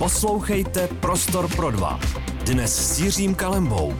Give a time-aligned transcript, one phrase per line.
[0.00, 2.00] Poslouchejte Prostor pro dva.
[2.44, 3.94] Dnes s Jiřím Kalembou.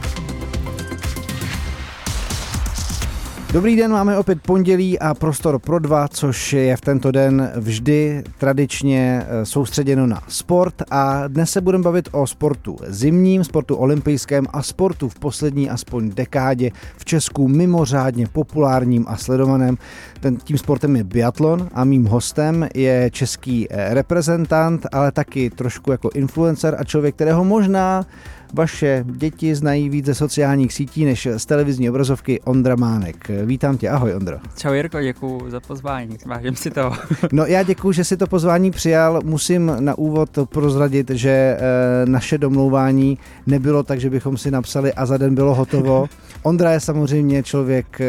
[3.53, 8.23] Dobrý den, máme opět pondělí a prostor pro dva, což je v tento den vždy
[8.37, 14.45] tradičně eh, soustředěno na sport a dnes se budeme bavit o sportu zimním, sportu olympijském
[14.53, 19.77] a sportu v poslední aspoň dekádě v Česku mimořádně populárním a sledovaném.
[20.19, 25.91] Ten, tím sportem je biatlon a mým hostem je český eh, reprezentant, ale taky trošku
[25.91, 28.05] jako influencer a člověk, kterého možná
[28.53, 33.31] vaše děti znají víc ze sociálních sítí než z televizní obrazovky Ondra Mánek.
[33.45, 34.37] Vítám tě, ahoj Ondro.
[34.57, 36.91] Čau Jirko, děkuji za pozvání, vážím si to.
[37.31, 39.21] No já děkuji, že si to pozvání přijal.
[39.23, 41.57] Musím na úvod prozradit, že e,
[42.05, 46.05] naše domlouvání nebylo tak, že bychom si napsali a za den bylo hotovo.
[46.43, 48.07] Ondra je samozřejmě člověk e,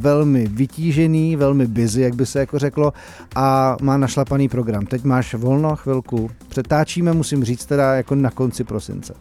[0.00, 2.92] velmi vytížený, velmi busy, jak by se jako řeklo,
[3.34, 4.86] a má našlapaný program.
[4.86, 6.30] Teď máš volno chvilku.
[6.48, 9.14] Přetáčíme, musím říct teda jako na konci prosince.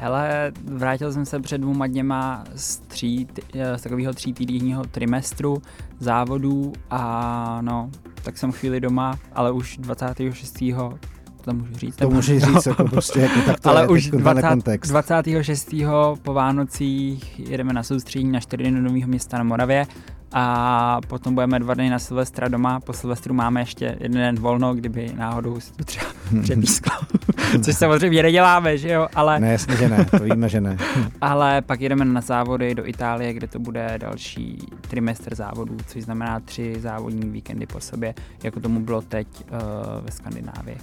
[0.00, 3.28] Hele, vrátil jsem se před dvouma dněma z, tří,
[3.76, 5.62] z takového tří týdenního trimestru
[5.98, 7.90] závodů a no,
[8.22, 10.62] tak jsem chvíli doma, ale už 26.
[11.44, 11.96] To můžu říct.
[11.96, 14.90] To můžu říct, jako prostě jako tak to ale je, už 20, kontext.
[14.90, 15.74] 26.
[16.22, 19.86] po Vánocích jedeme na soustředění na 4 dny do Nového města na Moravě
[20.32, 22.80] a potom budeme dva dny na Silvestra doma.
[22.80, 26.06] Po Silvestru máme ještě jeden den volno, kdyby náhodou se to třeba
[26.42, 26.92] přepísklo.
[27.64, 29.40] Což samozřejmě neděláme, že jo, ale...
[29.40, 30.76] Ne, jasně, že ne, to víme, že ne.
[31.20, 36.40] ale pak jedeme na závody do Itálie, kde to bude další trimestr závodů, což znamená
[36.40, 39.58] tři závodní víkendy po sobě, jako tomu bylo teď uh,
[40.04, 40.76] ve Skandinávii.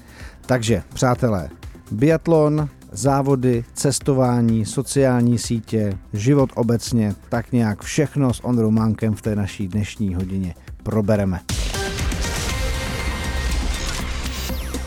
[0.46, 1.50] Takže, přátelé,
[1.92, 9.36] biatlon, závody, cestování, sociální sítě, život obecně, tak nějak všechno s Ondrou Mánkem v té
[9.36, 11.40] naší dnešní hodině probereme.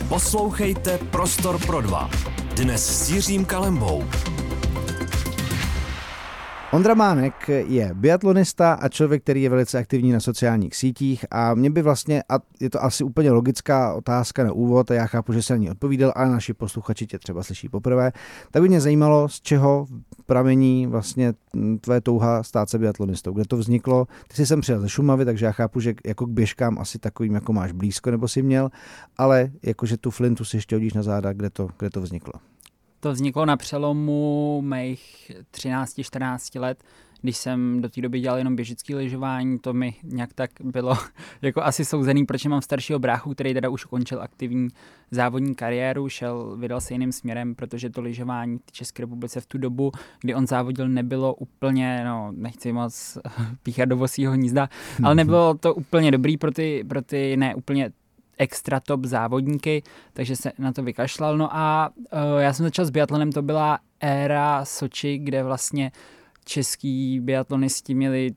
[0.09, 2.09] Poslouchejte Prostor pro dva.
[2.55, 4.03] Dnes s Jiřím Kalembou.
[6.71, 11.69] Ondra Mánek je biatlonista a člověk, který je velice aktivní na sociálních sítích a mě
[11.69, 15.41] by vlastně, a je to asi úplně logická otázka na úvod a já chápu, že
[15.41, 18.11] se na ní odpovídal, ale naši posluchači tě třeba slyší poprvé,
[18.51, 19.87] tak by mě zajímalo, z čeho
[20.25, 21.33] pramení vlastně
[21.81, 24.07] tvoje touha stát se biatlonistou, kde to vzniklo.
[24.27, 27.33] Ty jsi sem přijel ze Šumavy, takže já chápu, že jako k běžkám asi takovým
[27.33, 28.69] jako máš blízko nebo si měl,
[29.17, 32.33] ale jakože tu flintu si ještě hodíš na záda, kde to, kde to vzniklo.
[32.99, 36.83] To vzniklo na přelomu mých 13-14 let,
[37.21, 40.97] když jsem do té doby dělal jenom běžické lyžování, to mi nějak tak bylo
[41.41, 44.67] jako asi souzený, proč mám staršího bráchu, který teda už ukončil aktivní
[45.11, 49.57] závodní kariéru, šel, vydal se jiným směrem, protože to lyžování v České republice v tu
[49.57, 53.17] dobu, kdy on závodil, nebylo úplně, no nechci moc
[53.63, 54.69] píchat do vosího hnízda,
[55.03, 57.91] ale nebylo to úplně dobrý pro ty, pro ty ne úplně
[58.39, 59.83] extra top závodníky,
[60.13, 61.37] takže se na to vykašlal.
[61.37, 65.91] No a uh, já jsem začal s biatlonem, to byla éra Soči, kde vlastně
[66.45, 68.31] český biatlonisti měli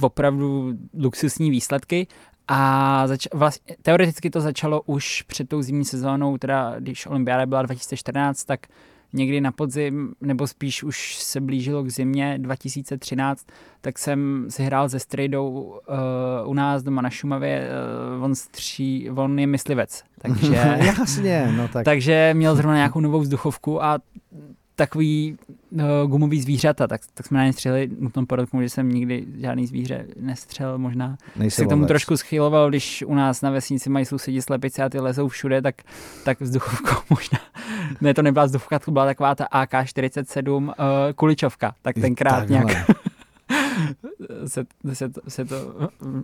[0.00, 2.06] opravdu luxusní výsledky
[2.48, 7.62] a zač- vlastně, teoreticky to začalo už před tou zimní sezónou, teda když olympiáda byla
[7.62, 8.66] 2014, tak
[9.12, 13.46] někdy na podzim, nebo spíš už se blížilo k zimě 2013,
[13.80, 17.68] tak jsem si hrál se strejdou uh, u nás doma na Šumavě,
[18.16, 20.54] uh, on, stří, on je myslivec, takže...
[20.76, 21.84] Jasně, no tak.
[21.84, 23.98] Takže měl zrovna nějakou novou vzduchovku a
[24.76, 25.36] takový
[25.72, 29.66] uh, gumový zvířata, tak, tak jsme na ně střelili, nutno podotknout, že jsem nikdy žádný
[29.66, 34.04] zvíře nestřel, možná Nejsem se k tomu trošku schyloval, když u nás na vesnici mají
[34.04, 35.74] sousedi slepice a ty lezou všude, tak,
[36.24, 37.38] tak vzduchovkou možná,
[38.00, 40.72] ne to nebyla vzduchovka, to byla taková ta AK-47 uh,
[41.14, 42.56] kuličovka, tak tenkrát Takhle.
[42.56, 42.90] nějak
[44.46, 45.56] se, se, to, se to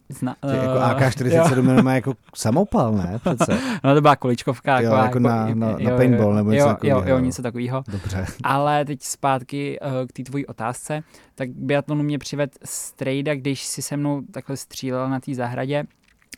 [0.08, 3.18] zna, Že jako AK-47 jenom má jako samopal, ne?
[3.34, 3.58] Přece.
[3.84, 4.80] No to byla kuličkovka.
[4.80, 7.00] Jo, jako, jako na, na, na paintball nebo něco jo, takového.
[7.00, 7.84] jo, jo, něco takového.
[7.92, 8.26] Dobře.
[8.42, 11.02] Ale teď zpátky uh, k té tvojí otázce,
[11.34, 15.84] tak biatlonu mě přived strejda, když si se mnou takhle střílel na té zahradě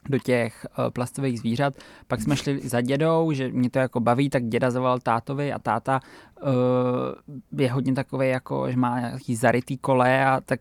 [0.08, 1.74] do těch uh, plastových zvířat.
[2.06, 5.58] Pak jsme šli za dědou, že mě to jako baví, tak děda zavolal tátovi a
[5.58, 6.00] táta
[6.42, 10.60] uh, je hodně takový jako, že má nějaký zarytý kole a tak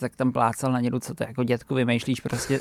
[0.00, 2.60] tak tam plácal na dědu, co to jako dětku vymýšlíš prostě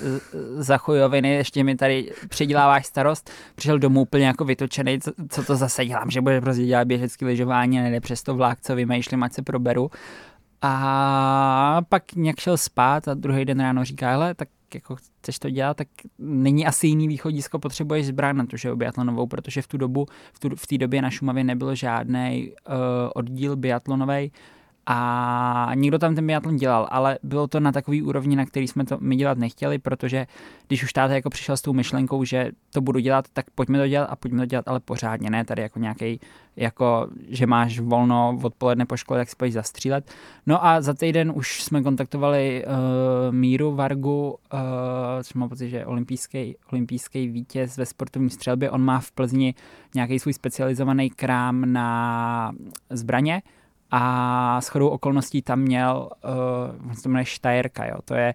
[0.57, 3.31] za chujoviny, ještě mi tady přiděláváš starost.
[3.55, 7.25] Přišel domů úplně jako vytočený, co, co to zase dělám, že bude prostě dělat běžecký
[7.25, 9.91] lyžování a nejde přes to vlák, co vymýšlím, ať se proberu.
[10.61, 15.49] A pak nějak šel spát a druhý den ráno říká, hele, tak jako chceš to
[15.49, 15.87] dělat, tak
[16.19, 20.39] není asi jiný východisko, potřebuješ zbraň na to, že biatlonovou, protože v tu dobu, v,
[20.39, 22.75] tu, v té době na Šumavě nebyl žádný uh,
[23.15, 24.31] oddíl biatlonový
[24.89, 28.85] a někdo tam ten biatlon dělal, ale bylo to na takový úrovni, na který jsme
[28.85, 30.27] to my dělat nechtěli, protože
[30.67, 33.87] když už táta jako přišel s tou myšlenkou, že to budu dělat, tak pojďme to
[33.87, 36.19] dělat a pojďme to dělat ale pořádně, ne tady jako nějaký,
[36.55, 40.11] jako že máš volno odpoledne po škole, tak si pojď zastřílet.
[40.45, 44.59] No a za týden už jsme kontaktovali uh, Míru Vargu, uh,
[45.23, 48.71] což mám pocit, že je olympijský, olympijský vítěz ve sportovní střelbě.
[48.71, 49.55] On má v Plzni
[49.95, 52.51] nějaký svůj specializovaný krám na
[52.89, 53.41] zbraně,
[53.91, 56.09] a s chodou okolností tam měl,
[56.85, 58.33] uh, se jmenuje Štajerka, jo, to je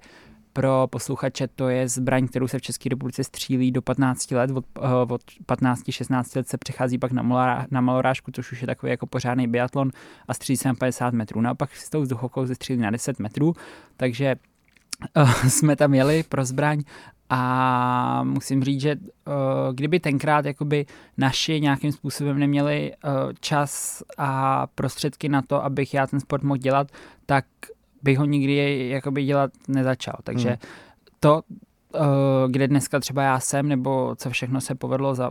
[0.53, 4.65] pro posluchače to je zbraň, kterou se v České republice střílí do 15 let, od,
[4.79, 8.91] uh, od 15-16 let se přechází pak na, malorá, na malorážku, což už je takový
[8.91, 9.91] jako pořádný biatlon
[10.29, 11.41] a střílí se na 50 metrů.
[11.41, 13.55] Naopak s tou vzduchovkou se střílí na 10 metrů,
[13.97, 14.37] takže
[15.17, 16.83] uh, jsme tam jeli pro zbraň
[17.35, 19.33] a musím říct, že uh,
[19.75, 20.87] kdyby tenkrát jakoby
[21.17, 26.57] naši nějakým způsobem neměli uh, čas a prostředky na to, abych já ten sport mohl
[26.57, 26.89] dělat,
[27.27, 27.45] tak
[28.03, 30.15] bych ho nikdy jakoby dělat nezačal.
[30.25, 30.59] Takže hmm.
[31.21, 31.43] to,
[32.49, 35.31] kde dneska třeba já jsem, nebo co všechno se povedlo za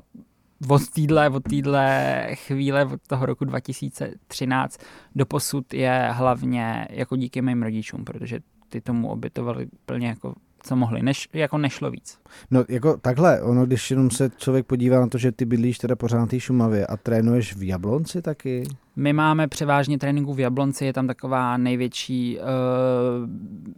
[0.68, 4.78] od téhle, od téhle chvíle, od toho roku 2013
[5.16, 8.40] do posud je hlavně jako díky mým rodičům, protože
[8.70, 12.18] ty tomu obětovali plně jako co mohli, než, jako nešlo víc.
[12.52, 15.96] No jako takhle, ono, když jenom se člověk podívá na to, že ty bydlíš teda
[15.96, 18.64] pořád na té Šumavě a trénuješ v Jablonci taky?
[18.96, 22.46] My máme převážně tréninku v Jablonci, je tam taková největší, uh,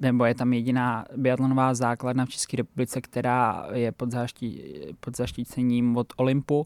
[0.01, 4.61] nebo je tam jediná biatlonová základna v České republice, která je pod, záští,
[4.99, 6.65] pod zaštícením od Olympu.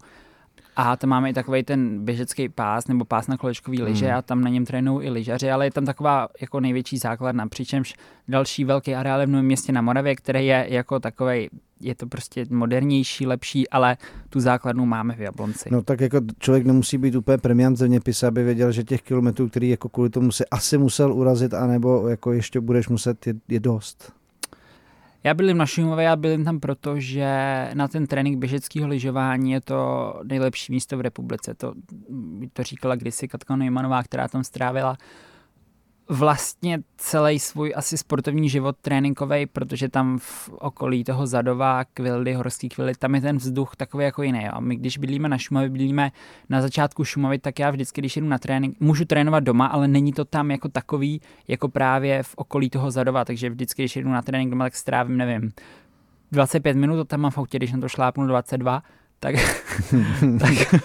[0.80, 4.18] A tam máme i takový ten běžecký pás nebo pás na kolečkový lyže hmm.
[4.18, 7.96] a tam na něm trénují i lyžaři, ale je tam taková jako největší základna, přičemž
[8.28, 12.46] další velký areál v Novém městě na Moravě, který je jako takový je to prostě
[12.50, 13.98] modernější, lepší, ale
[14.30, 15.70] tu základnu máme v Jablonci.
[15.72, 19.70] No tak jako člověk nemusí být úplně premiant zeměpise, aby věděl, že těch kilometrů, který
[19.70, 24.17] jako kvůli tomu si asi musel urazit, anebo jako ještě budeš muset, je, je dost.
[25.28, 27.28] Já bydlím na Šumavě, já bydlím tam proto, že
[27.74, 31.54] na ten trénink běžeckého lyžování je to nejlepší místo v republice.
[31.54, 31.74] To,
[32.54, 34.98] to říkala kdysi Katka Neumannová, která tam strávila
[36.10, 42.70] vlastně celý svůj asi sportovní život tréninkový, protože tam v okolí toho Zadova, Kvildy, Horský
[42.70, 44.48] Kvildy, tam je ten vzduch takový jako jiný.
[44.48, 46.12] A my když bydlíme na Šumavě, bydlíme
[46.50, 50.14] na začátku Šumavy, tak já vždycky, když jdu na trénink, můžu trénovat doma, ale není
[50.14, 54.22] to tam jako takový, jako právě v okolí toho Zadova, takže vždycky, když jdu na
[54.22, 55.52] trénink doma, tak strávím, nevím,
[56.32, 58.84] 25 minut, tam mám v autě, když na to šlápnu 22,
[59.20, 59.36] tak,
[60.40, 60.84] tak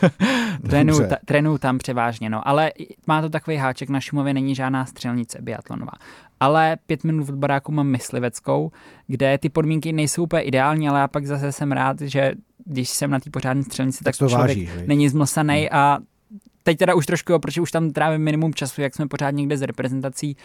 [0.69, 2.31] trénuju, ta, trénuju tam převážně.
[2.31, 2.49] No.
[2.49, 2.73] Ale
[3.06, 5.93] má to takový háček, na Šumově není žádná střelnice biatlonová.
[6.40, 8.73] Ale pět minut od baráku mám mysliveckou,
[9.06, 12.32] kde ty podmínky nejsou úplně ideální, ale já pak zase jsem rád, že
[12.64, 15.69] když jsem na té pořádné střelnici, tak, tak to člověk váží, není zmlsaný hmm.
[15.73, 15.99] a
[16.62, 19.62] teď teda už trošku, protože už tam trávím minimum času, jak jsme pořád někde z
[19.62, 20.37] reprezentací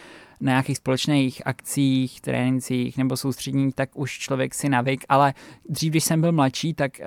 [0.42, 5.34] na nějakých společných akcích, trénincích nebo soustředních, tak už člověk si navyk, ale
[5.69, 7.06] dřív, když jsem byl mladší, tak uh,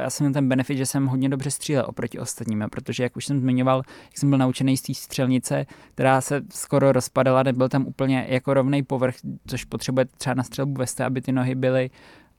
[0.00, 3.26] já jsem měl ten benefit, že jsem hodně dobře střílel oproti ostatním, protože jak už
[3.26, 7.86] jsem zmiňoval, jak jsem byl naučený z té střelnice, která se skoro rozpadala, nebyl tam
[7.86, 9.14] úplně jako rovný povrch,
[9.46, 11.90] což potřebuje třeba na střelbu veste, aby ty nohy byly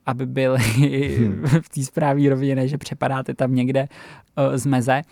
[0.06, 0.58] aby byly
[1.18, 1.44] hmm.
[1.60, 3.88] v té správné rovině, ne, že přepadáte tam někde
[4.38, 5.02] uh, z meze.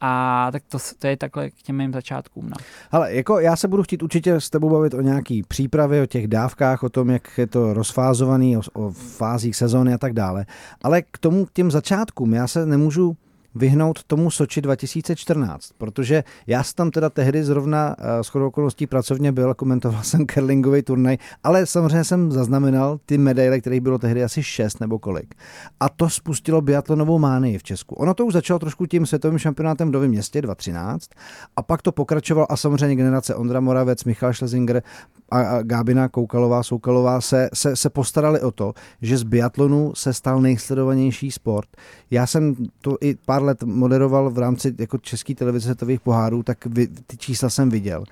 [0.00, 2.44] A tak to, to je takhle k těm mým začátkům.
[2.50, 2.56] No.
[2.90, 6.28] Ale jako já se budu chtít určitě s tebou bavit o nějaký přípravě, o těch
[6.28, 10.46] dávkách, o tom, jak je to rozfázovaný, o, o fázích sezóny a tak dále.
[10.82, 13.16] Ale k tomu, k těm začátkům, já se nemůžu
[13.54, 19.32] vyhnout tomu Soči 2014, protože já jsem tam teda tehdy zrovna s chodou okolností pracovně
[19.32, 24.42] byl, komentoval jsem curlingový turnaj, ale samozřejmě jsem zaznamenal ty medaile, kterých bylo tehdy asi
[24.42, 25.34] šest nebo kolik.
[25.80, 27.94] A to spustilo biatlonovou mánii v Česku.
[27.94, 31.10] Ono to už začalo trošku tím světovým šampionátem v Novém městě 2013
[31.56, 34.82] a pak to pokračovalo a samozřejmě generace Ondra Moravec, Michal Schlesinger
[35.30, 40.40] a Gábina Koukalová, Soukalová se, se, se postarali o to, že z biatlonu se stal
[40.40, 41.68] nejsledovanější sport.
[42.10, 46.42] Já jsem to i pár pár let moderoval v rámci jako české televize světových pohárů,
[46.42, 48.04] tak vy, ty čísla jsem viděl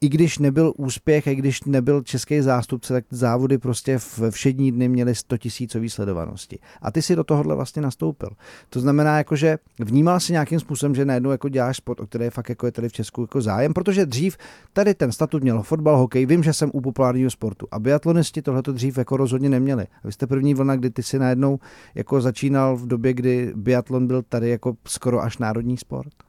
[0.00, 4.88] i když nebyl úspěch, i když nebyl český zástupce, tak závody prostě v všední dny
[4.88, 6.58] měly 100 tisícový sledovanosti.
[6.82, 8.28] A ty si do tohohle vlastně nastoupil.
[8.70, 12.24] To znamená, jako, že vnímal si nějakým způsobem, že najednou jako děláš sport, o který
[12.24, 14.36] je fakt jako je tady v Česku jako zájem, protože dřív
[14.72, 17.66] tady ten statut měl fotbal, hokej, vím, že jsem u populárního sportu.
[17.70, 19.86] A biatlonisti tohleto dřív jako rozhodně neměli.
[20.02, 21.58] A vy jste první vlna, kdy ty si najednou
[21.94, 26.27] jako začínal v době, kdy biatlon byl tady jako skoro až národní sport.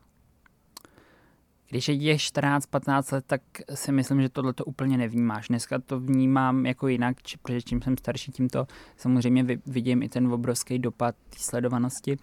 [1.69, 3.41] Když je 14-15 let, tak
[3.73, 5.47] si myslím, že tohle to úplně nevnímáš.
[5.47, 10.33] Dneska to vnímám jako jinak, protože čím jsem starší, tím to samozřejmě vidím i ten
[10.33, 12.17] obrovský dopad té sledovanosti.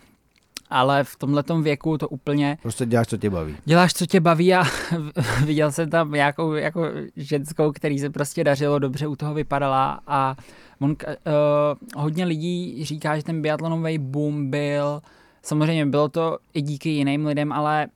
[0.70, 2.58] ale v tomhletom věku to úplně...
[2.62, 3.56] Prostě děláš, co tě baví.
[3.64, 4.64] Děláš, co tě baví a
[5.44, 6.84] viděl jsem tam nějakou jako
[7.16, 10.36] ženskou, který se prostě dařilo, dobře u toho vypadala a
[10.80, 15.00] on, uh, hodně lidí říká, že ten biatlonový boom byl,
[15.42, 17.86] samozřejmě bylo to i díky jiným lidem, ale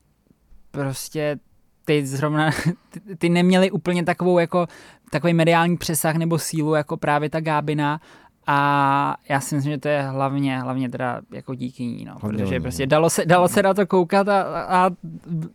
[0.70, 1.38] prostě
[1.84, 2.50] ty zrovna,
[2.90, 4.66] ty, ty neměli úplně takovou jako
[5.10, 8.00] takový mediální přesah nebo sílu jako právě ta Gábina
[8.46, 12.60] a já si myslím, že to je hlavně, hlavně teda jako díky ní, no, protože
[12.60, 14.90] prostě dalo se, dalo se na to koukat a, a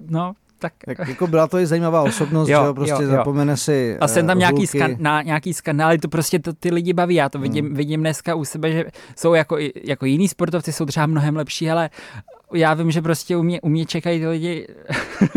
[0.10, 0.74] no, tak...
[0.98, 3.16] tak jako byla to i zajímavá osobnost, jo, že prostě jo, jo.
[3.16, 6.72] zapomene si A jsem tam uh, nějaký, skan, na, nějaký skandály, to prostě to, ty
[6.72, 7.76] lidi baví, já to vidím, hmm.
[7.76, 11.90] vidím dneska u sebe, že jsou jako, jako jiní sportovci, jsou třeba mnohem lepší, ale
[12.56, 14.68] já vím, že prostě u mě, u mě čekají ty lidi,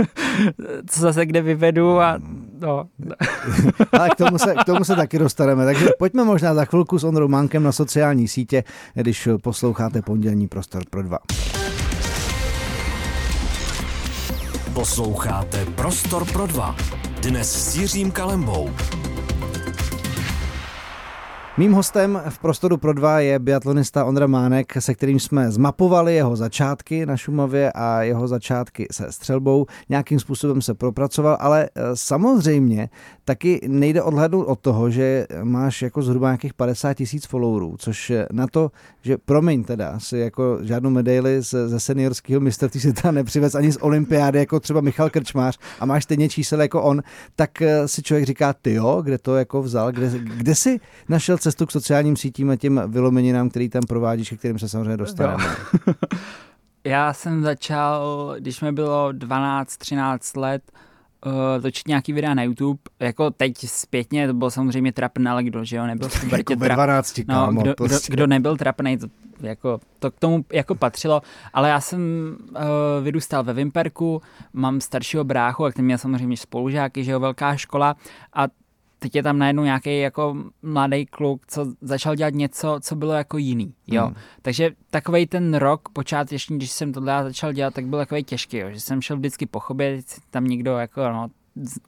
[0.90, 2.18] co zase kde vyvedu a
[2.60, 2.88] no.
[3.92, 7.04] Ale k tomu, se, k tomu se taky dostaneme, takže pojďme možná za chvilku s
[7.04, 11.18] Ondrou Mankem na sociální sítě, když posloucháte pondělní prostor pro dva.
[14.72, 16.76] Posloucháte Prostor pro dva.
[17.22, 18.70] Dnes s Jiřím Kalembou.
[21.58, 26.36] Mým hostem v Prostoru pro dva je biatlonista Ondra Mánek, se kterým jsme zmapovali jeho
[26.36, 29.66] začátky na Šumavě a jeho začátky se střelbou.
[29.88, 32.88] Nějakým způsobem se propracoval, ale e, samozřejmě
[33.24, 38.46] taky nejde odhlednout od toho, že máš jako zhruba nějakých 50 tisíc followerů, což na
[38.46, 38.70] to,
[39.02, 43.76] že promiň teda, si jako žádnou medaili ze, ze seniorského mistrovství tam nepřivez ani z
[43.76, 47.02] olympiády, jako třeba Michal Krčmář a máš stejně čísel jako on,
[47.36, 51.38] tak e, si člověk říká, ty jo, kde to jako vzal, kde, kde si našel
[51.48, 55.44] cestu k sociálním sítím a těm vylomeninám, který tam provádíš, ke kterým se samozřejmě dostaneme.
[56.84, 60.62] Já jsem začal, když mi bylo 12-13 let,
[61.26, 62.80] uh, točit nějaký videa na YouTube.
[63.00, 66.76] Jako teď zpětně to bylo samozřejmě trapné, ale kdo, že jo, nebyl v jako trap...
[66.76, 68.12] 12, no, kámo, kdo, prostě.
[68.12, 69.06] kdo, kdo, nebyl trapný, to,
[69.40, 72.00] jako, to k tomu jako patřilo, ale já jsem
[72.50, 72.56] uh,
[73.02, 77.96] vyrůstal ve Vimperku, mám staršího bráchu, a ten měl samozřejmě spolužáky, že jo, velká škola
[78.32, 78.46] a
[78.98, 83.38] teď je tam najednou nějaký jako mladý kluk, co začal dělat něco, co bylo jako
[83.38, 84.04] jiný, jo.
[84.04, 84.14] Hmm.
[84.42, 88.70] Takže takový ten rok počáteční, když jsem tohle začal dělat, tak byl takový těžký, jo.
[88.70, 91.28] že jsem šel vždycky po chobě, tam někdo jako, no,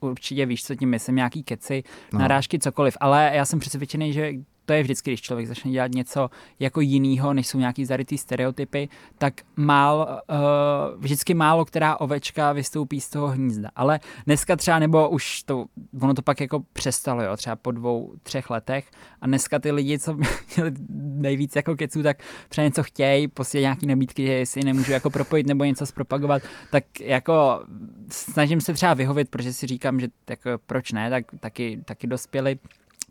[0.01, 2.19] určitě víš, co tím myslím, nějaký keci, no.
[2.19, 4.31] narážky, cokoliv, ale já jsem přesvědčený, že
[4.65, 8.89] to je vždycky, když člověk začne dělat něco jako jinýho, než jsou nějaký zarytý stereotypy,
[9.17, 13.69] tak mál, uh, vždycky málo která ovečka vystoupí z toho hnízda.
[13.75, 15.65] Ale dneska třeba, nebo už to,
[16.01, 18.91] ono to pak jako přestalo, jo, třeba po dvou, třech letech
[19.21, 20.17] a dneska ty lidi, co
[20.55, 22.17] měli nejvíc jako keců, tak
[22.49, 26.41] třeba něco chtějí, posílají nějaký nabídky, že jestli nemůžu jako propojit nebo něco zpropagovat,
[26.71, 27.63] tak jako
[28.11, 32.59] snažím se třeba vyhovit, protože si říkám, že tak proč ne, tak taky, taky dospěli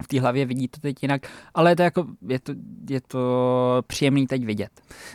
[0.03, 2.53] v té hlavě vidí to teď jinak, ale je to, jako, je to,
[2.91, 4.71] je to příjemný teď vidět.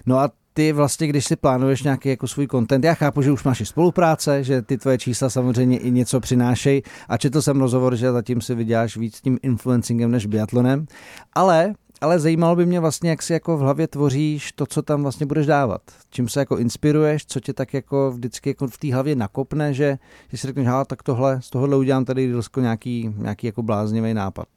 [0.05, 3.43] No a ty vlastně, když si plánuješ nějaký jako svůj content, já chápu, že už
[3.43, 7.95] máš i spolupráce, že ty tvoje čísla samozřejmě i něco přinášejí a četl jsem rozhovor,
[7.95, 10.85] že zatím si vyděláš víc tím influencingem než biatlonem,
[11.33, 15.01] ale ale zajímalo by mě vlastně, jak si jako v hlavě tvoříš to, co tam
[15.01, 15.81] vlastně budeš dávat.
[16.09, 19.97] Čím se jako inspiruješ, co tě tak jako vždycky jako v té hlavě nakopne, že,
[20.29, 24.47] že si řekneš, tak tohle, z tohohle udělám tady nějaký, nějaký jako bláznivý nápad.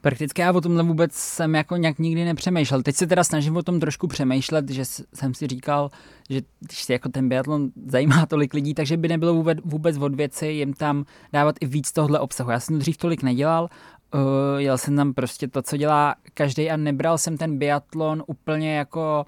[0.00, 2.82] Prakticky já o tomhle vůbec jsem jako nějak nikdy nepřemýšlel.
[2.82, 4.84] Teď se teda snažím o tom trošku přemýšlet, že
[5.14, 5.90] jsem si říkal,
[6.30, 10.14] že když se jako ten biatlon zajímá tolik lidí, takže by nebylo vůbec, vůbec od
[10.14, 12.50] věci jim tam dávat i víc tohle obsahu.
[12.50, 13.68] Já jsem to dřív tolik nedělal,
[14.14, 14.20] uh,
[14.56, 19.24] jel jsem tam prostě to, co dělá každý a nebral jsem ten biatlon úplně jako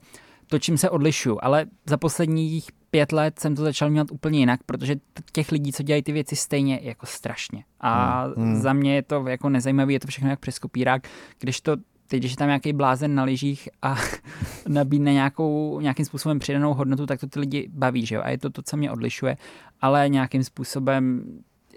[0.47, 4.61] to, čím se odlišuju, ale za posledních pět let jsem to začal dělat úplně jinak,
[4.67, 4.97] protože
[5.33, 7.65] těch lidí, co dělají ty věci stejně, jako strašně.
[7.81, 8.35] A hmm.
[8.37, 8.61] hmm.
[8.61, 11.09] za mě je to jako nezajímavé, je to všechno jak přes kopírák,
[11.39, 13.97] když to teď, když je tam nějaký blázen na lyžích a
[14.69, 18.23] nabídne nějakou, nějakým způsobem přidanou hodnotu, tak to ty lidi baví, že jo?
[18.25, 19.37] A je to to, co mě odlišuje,
[19.81, 21.25] ale nějakým způsobem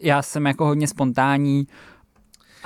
[0.01, 1.67] já jsem jako hodně spontánní,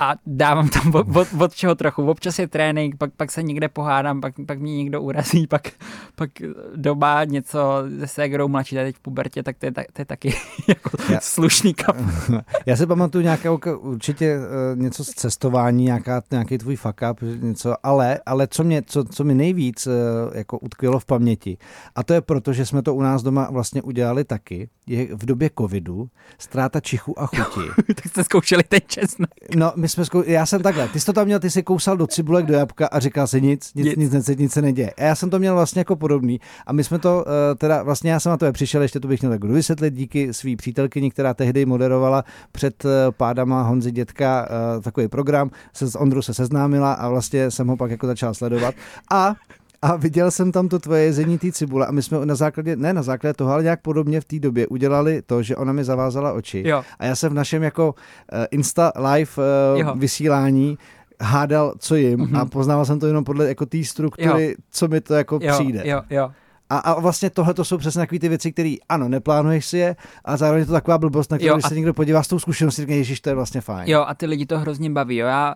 [0.00, 2.10] a dávám tam od, od, od čeho trochu.
[2.10, 5.68] Občas je trénink, pak, pak se někde pohádám, pak, pak mě někdo urazí, pak,
[6.14, 6.30] pak
[6.76, 7.58] doma něco
[8.00, 10.34] se ségrou mladší, teď v pubertě, tak to je, to je taky
[10.68, 11.96] jako já, slušný kap.
[12.66, 17.74] Já si pamatuju nějaké určitě uh, něco z cestování, nějaká, nějaký tvůj fuck up, něco,
[17.82, 19.92] ale, ale co, mě, co, co mi nejvíc uh,
[20.34, 21.58] jako utkvělo v paměti,
[21.94, 25.26] a to je proto, že jsme to u nás doma vlastně udělali taky, je v
[25.26, 27.68] době covidu ztráta čichu a chuti.
[27.94, 29.30] tak jste zkoušeli ten česnek.
[29.56, 30.22] No, my jsme zkou...
[30.26, 32.86] já jsem takhle, ty jsi to tam měl, ty jsi kousal do cibulek, do jabka
[32.86, 34.90] a říkal si nic, nic, nic, nic, nic se neděje.
[34.90, 38.10] A já jsem to měl vlastně jako podobný a my jsme to, uh, teda vlastně
[38.10, 41.34] já jsem na to přišel, ještě to bych měl tak vysvětlit díky svý přítelkyni, která
[41.34, 46.92] tehdy moderovala před uh, pádama Honzy Dětka uh, takový program, se s Ondru se seznámila
[46.92, 48.74] a vlastně jsem ho pak jako začal sledovat
[49.10, 49.34] a
[49.82, 52.92] a viděl jsem tam to tvoje jezení té cibule a my jsme na základě, ne
[52.92, 56.32] na základě toho, ale nějak podobně v té době udělali to, že ona mi zavázala
[56.32, 56.82] oči Jo.
[56.98, 59.30] a já jsem v našem jako uh, Insta live
[59.74, 59.94] uh, Jo.
[59.96, 60.78] vysílání
[61.20, 62.36] hádal, co jim Mhm.
[62.36, 65.82] a poznával jsem to jenom podle jako té struktury, co mi to jako Jo, přijde.
[65.84, 66.30] jo, jo.
[66.70, 69.96] A, a vlastně tohle to jsou přesně takové ty věci, které ano, neplánuješ si je
[70.24, 72.28] a zároveň je to taková blbost, na kterou Jo, když a- se někdo podívá s
[72.28, 73.88] tou zkušeností, říká, ježiš, to je vlastně fajn.
[73.90, 75.16] Jo, a ty lidi to hrozně baví.
[75.16, 75.26] Jo.
[75.26, 75.54] Já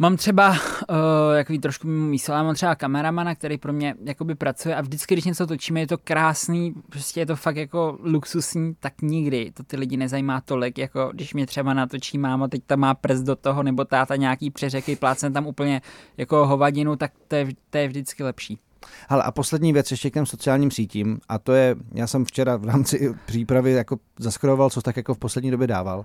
[0.00, 0.56] mám třeba, uh,
[1.34, 1.88] jak ví, trošku
[2.28, 5.86] já mám třeba kameramana, který pro mě jakoby pracuje a vždycky, když něco točíme, je
[5.86, 10.78] to krásný, prostě je to fakt jako luxusní, tak nikdy to ty lidi nezajímá tolik,
[10.78, 14.50] jako když mě třeba natočí máma, teď tam má prst do toho, nebo táta nějaký
[14.50, 15.82] přeřeky, plácen tam úplně
[16.16, 18.58] jako hovadinu, tak to je, to je vždycky lepší.
[19.08, 22.56] Hele, a poslední věc ještě k těm sociálním sítím, a to je, já jsem včera
[22.56, 26.04] v rámci přípravy jako zaskroval, co tak jako v poslední době dával.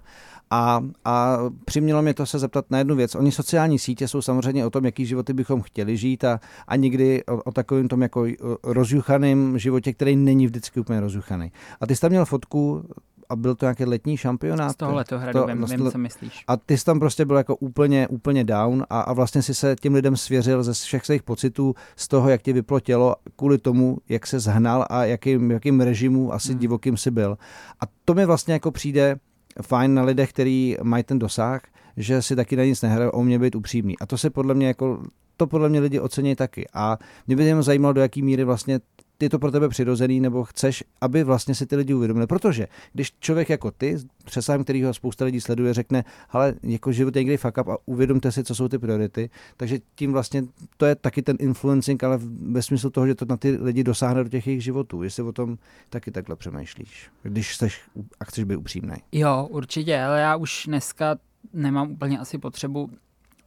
[0.52, 3.16] A, a přimělo mě to se zeptat na jednu věc.
[3.16, 7.26] Oni sociální sítě jsou samozřejmě o tom, jaký životy bychom chtěli žít a, a nikdy
[7.26, 8.26] o, o takovém tom jako
[8.64, 11.52] rozjuchaném životě, který není vždycky úplně rozjuchaný.
[11.82, 12.90] A ty jsi tam měl fotku
[13.30, 14.72] a byl to nějaký letní šampionát?
[14.72, 16.44] Z tohohle to hradu, To- vím, z vím, tohle- co myslíš.
[16.48, 19.76] A ty jsi tam prostě byl jako úplně, úplně down a, a vlastně si se
[19.82, 23.98] těm lidem svěřil ze všech svých pocitů, z toho, jak ti vyplo tělo, kvůli tomu,
[24.10, 26.60] jak se zhnal a jakým, jakým režimu asi Hmm.
[26.60, 27.38] divokým si byl.
[27.80, 29.16] A to mi vlastně jako přijde
[29.62, 31.62] fajn na lidech, kteří mají ten dosah,
[31.98, 34.00] že si taky na nic nehrajou a umějí být upřímný.
[34.00, 35.04] A to se podle mě jako
[35.38, 36.68] to podle mě lidi ocení taky.
[36.74, 38.80] A mě by jenom zajímalo, do jaký míry vlastně
[39.20, 42.28] je to pro tebe přirozený, nebo chceš, aby vlastně si ty lidi uvědomili.
[42.28, 47.24] Protože když člověk jako ty, přesám, kterýho spousta lidí sleduje, řekne, ale jako život je
[47.24, 50.44] někdy fuck up a uvědomte si, co jsou ty priority, takže tím vlastně
[50.78, 52.20] to je taky ten influencing, ale
[52.50, 55.04] ve smyslu toho, že to na ty lidi dosáhne do těch jejich životů.
[55.04, 55.58] Jestli o tom
[55.90, 57.82] taky takhle přemýšlíš, když chceš
[58.20, 58.96] a chceš být upřímný.
[59.12, 61.16] Jo, určitě, ale já už dneska
[61.54, 62.90] nemám úplně asi potřebu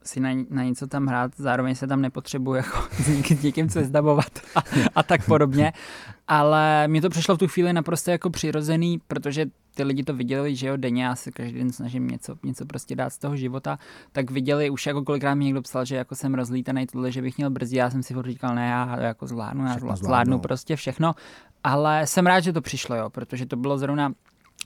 [0.05, 2.79] si na, na něco tam hrát, zároveň se tam nepotřebuji jako
[3.39, 4.61] s někým seznamovat a,
[4.95, 5.73] a tak podobně,
[6.29, 10.57] ale mně to přišlo v tu chvíli naprosto jako přirozený, protože ty lidi to viděli,
[10.57, 13.79] že jo, denně, já se každý den snažím něco, něco prostě dát z toho života,
[14.13, 17.37] tak viděli už jako kolikrát mi někdo psal, že jako jsem rozlítaný tohle, že bych
[17.37, 20.39] měl brzdit, já jsem si furt říkal, ne, já jako zvládnu, já zvládnu, zvládnu.
[20.39, 21.15] prostě všechno,
[21.65, 24.13] ale jsem rád, že to přišlo, jo, protože to bylo zrovna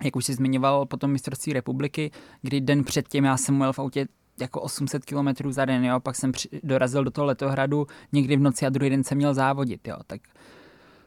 [0.05, 2.11] jak už jsi zmiňoval, potom mistrovství republiky,
[2.43, 4.07] kdy den předtím já jsem jel v autě
[4.41, 8.41] jako 800 km za den, jo, pak jsem při, dorazil do toho letohradu někdy v
[8.41, 10.21] noci a druhý den jsem měl závodit, jo, tak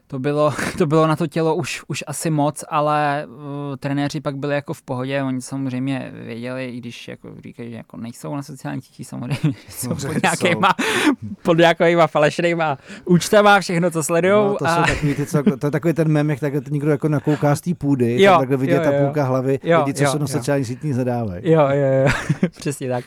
[0.06, 4.36] to bylo, to bylo na to tělo už, už asi moc, ale uh, trenéři pak
[4.36, 8.42] byli jako v pohodě, oni samozřejmě věděli, i když jako říkají, že jako nejsou na
[8.42, 10.74] sociálních sítích, samozřejmě, že jsou pod nějakýma,
[11.42, 14.48] pod nějakýma falešnýma účtama, všechno, co sledujou.
[14.48, 14.76] No, to, a...
[14.76, 17.60] jsou takový, ty, co, to je takový ten mem, jak takhle někdo jako nakouká z
[17.60, 19.04] té půdy, Jo, tak takhle vidět jo, ta jo.
[19.04, 21.50] půlka hlavy, Jo, lidi, co jo, jsou na sociálních sítích zadávají.
[21.50, 22.08] Jo, jo, jo,
[22.58, 23.04] přesně tak.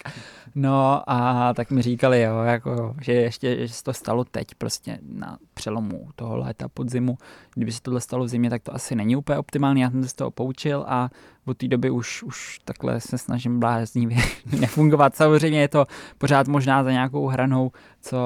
[0.55, 4.99] No a tak mi říkali, jo, jako, že ještě že se to stalo teď prostě
[5.01, 7.17] na přelomu toho léta podzimu.
[7.55, 9.81] Kdyby se tohle stalo v zimě, tak to asi není úplně optimální.
[9.81, 11.09] Já jsem se z toho poučil a
[11.49, 14.17] od té doby už, už takhle se snažím bláznivě
[14.59, 15.15] nefungovat.
[15.15, 15.85] Samozřejmě je to
[16.17, 18.17] pořád možná za nějakou hranou, co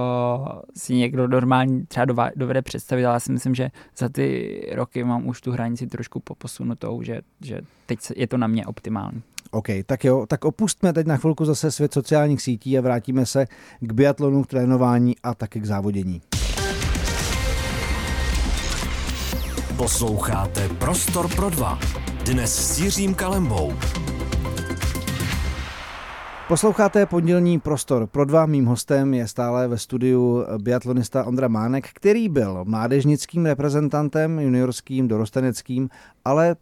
[0.76, 5.28] si někdo normální třeba dovede představit, ale já si myslím, že za ty roky mám
[5.28, 9.22] už tu hranici trošku poposunutou, že, že teď je to na mě optimální.
[9.52, 13.46] OK, tak jo, tak opustme teď na chvilku zase svět sociálních sítí a vrátíme se
[13.80, 16.22] k biatlonu, k trénování a taky k závodění.
[19.78, 21.80] Posloucháte Prostor pro dva.
[22.26, 23.74] Dnes s Jiřím Kalembou.
[26.48, 28.46] Posloucháte pondělní prostor pro dva.
[28.46, 35.90] Mým hostem je stále ve studiu biatlonista Ondra Mánek, který byl mládežnickým reprezentantem, juniorským, dorosteneckým,
[36.26, 36.56] ale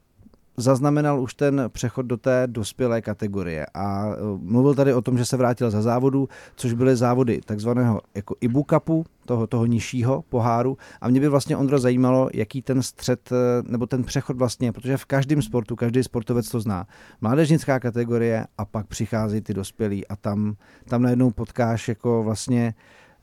[0.62, 5.26] zaznamenal už ten přechod do té dospělé kategorie a eh, mluvil tady o tom, že
[5.26, 10.78] se vrátil za závodu, což byly závody takzvaného jako Ibu Cupu, toho, toho nižšího poháru
[11.02, 13.36] a mě by vlastně Ondro zajímalo, jaký ten střed eh,
[13.72, 16.88] nebo ten přechod vlastně, protože v každém sportu, každý sportovec to zná.
[17.22, 22.74] Mládežnická kategorie a pak přichází ty dospělí a tam, tam najednou potkáš jako vlastně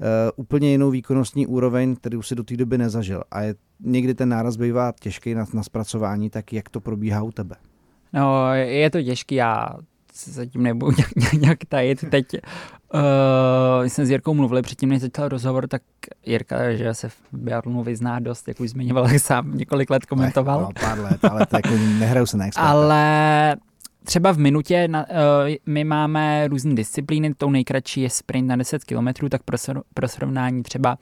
[0.00, 3.22] uh, úplně jinou výkonnostní úroveň, kterou si do té doby nezažil.
[3.30, 7.32] A je, někdy ten náraz bývá těžký na, na zpracování, tak jak to probíhá u
[7.32, 7.56] tebe?
[8.12, 9.68] No, je to těžký, já
[10.18, 12.04] se zatím nebudu nějak, nějak tajit.
[12.10, 15.82] Teď uh, jsme s Jirkou mluvili předtím, než začal rozhovor, tak
[16.26, 20.60] Jirka, že se v biatlonu vyzná dost, jak už zmiňoval, jak sám několik let komentoval.
[20.60, 22.70] No, pár let, ale to jako nehraju se na experta.
[22.70, 23.56] Ale
[24.04, 25.16] třeba v minutě na, uh,
[25.66, 29.58] my máme různé disciplíny, tou nejkratší je sprint na 10 km, tak pro,
[29.94, 30.98] pro srovnání třeba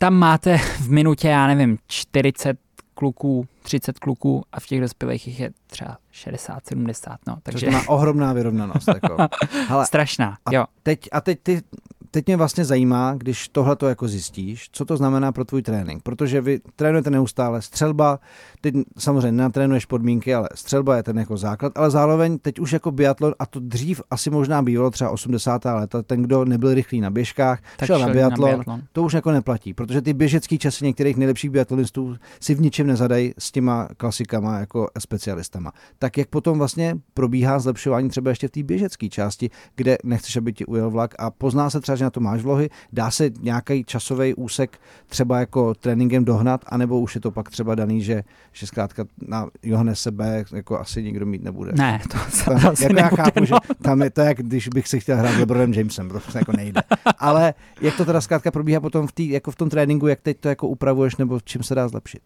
[0.00, 2.58] tam máte v minutě, já nevím, 40
[2.94, 7.72] kluků, 30 kluků a v těch dospělých jich je třeba 60, 70, no, Takže to
[7.72, 8.88] má ohromná vyrovnanost.
[8.88, 9.16] Jako.
[9.68, 10.64] Hele, strašná, a jo.
[10.82, 11.62] teď, a teď ty
[12.10, 16.02] teď mě vlastně zajímá, když tohle to jako zjistíš, co to znamená pro tvůj trénink,
[16.02, 18.18] protože vy trénujete neustále střelba,
[18.60, 22.90] teď samozřejmě nenatrénuješ podmínky, ale střelba je ten jako základ, ale zároveň teď už jako
[22.90, 25.64] biatlon, a to dřív asi možná bývalo třeba 80.
[25.64, 29.12] léta, ten, kdo nebyl rychlý na běžkách, tak šel, na biatlon, na biatlon, to už
[29.12, 33.88] jako neplatí, protože ty běžecký časy některých nejlepších biatlonistů si v ničem nezadají s těma
[33.96, 35.72] klasikama jako specialistama.
[35.98, 40.52] Tak jak potom vlastně probíhá zlepšování třeba ještě v té běžecké části, kde nechceš, aby
[40.52, 43.84] ti ujel vlak a pozná se třeba, že na to máš vlohy, dá se nějaký
[43.84, 48.66] časový úsek třeba jako tréninkem dohnat, anebo už je to pak třeba daný, že, že
[48.66, 51.72] zkrátka na Johane sebe jako asi nikdo mít nebude.
[51.74, 53.46] Ne, to, to asi jako nebude, já chápu, no.
[53.46, 56.52] že tam je to, jak když bych si chtěl hrát s LeBronem Jamesem, prostě jako
[56.56, 56.82] nejde.
[57.18, 60.40] Ale jak to teda zkrátka probíhá potom v, tý, jako v tom tréninku, jak teď
[60.40, 62.22] to jako upravuješ, nebo čím se dá zlepšit?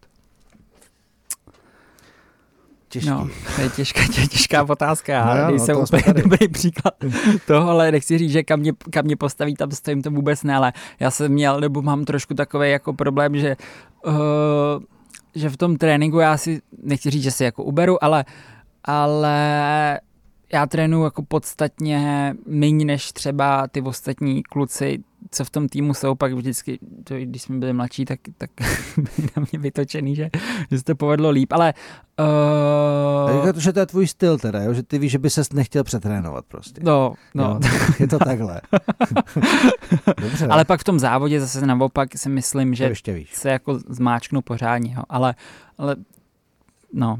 [2.95, 3.09] Těžký.
[3.09, 5.13] No, to je těžká, tě, těžká otázka.
[5.13, 6.21] Já No no, nejsem to úplně tady.
[6.21, 6.93] dobrý příklad
[7.47, 10.55] toho, ale nechci říct, že kam mě, kam mě postaví, tam stojím to vůbec ne,
[10.55, 13.57] ale já jsem měl, nebo mám trošku takový jako problém, že,
[14.05, 14.13] uh,
[15.35, 18.25] že v tom tréninku já si, nechci říct, že si jako uberu, ale,
[18.83, 19.99] ale
[20.53, 26.15] já trénuji jako podstatně méně než třeba ty ostatní kluci, co v tom týmu jsou,
[26.15, 28.49] pak vždycky, to, když jsme byli mladší, tak, tak
[28.97, 30.29] byli na mě vytočený, že,
[30.71, 31.73] že se to povedlo líp, ale
[32.19, 33.49] Uh...
[33.49, 34.73] uh, že to je tvůj styl teda, jo?
[34.73, 36.81] že ty víš, že by ses nechtěl přetrénovat prostě.
[36.83, 37.43] no, no.
[37.43, 37.59] Jo,
[37.99, 38.61] je to takhle.
[40.21, 40.47] Dobře.
[40.47, 42.93] ale pak v tom závodě zase naopak si myslím, to že
[43.31, 45.03] se jako zmáčknu pořádně, jo.
[45.09, 45.35] ale,
[45.77, 45.95] ale
[46.93, 47.19] no,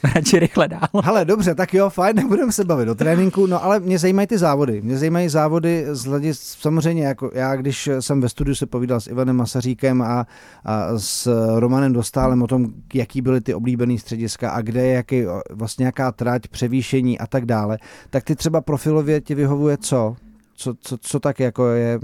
[0.14, 0.88] radši rychle dál.
[1.04, 4.38] Hele, dobře, tak jo, fajn, nebudeme se bavit o tréninku, no ale mě zajímají ty
[4.38, 4.82] závody.
[4.82, 9.06] Mě zajímají závody z hledis, samozřejmě, jako já, když jsem ve studiu se povídal s
[9.06, 10.26] Ivanem Masaříkem a,
[10.64, 11.28] a s
[11.58, 16.12] Romanem Dostálem o tom, jaký byly ty oblíbený střediska a kde je jaký, vlastně jaká
[16.12, 17.78] trať, převýšení a tak dále,
[18.10, 20.16] tak ty třeba profilově ti vyhovuje co?
[20.54, 22.00] Co, co, co tak jako je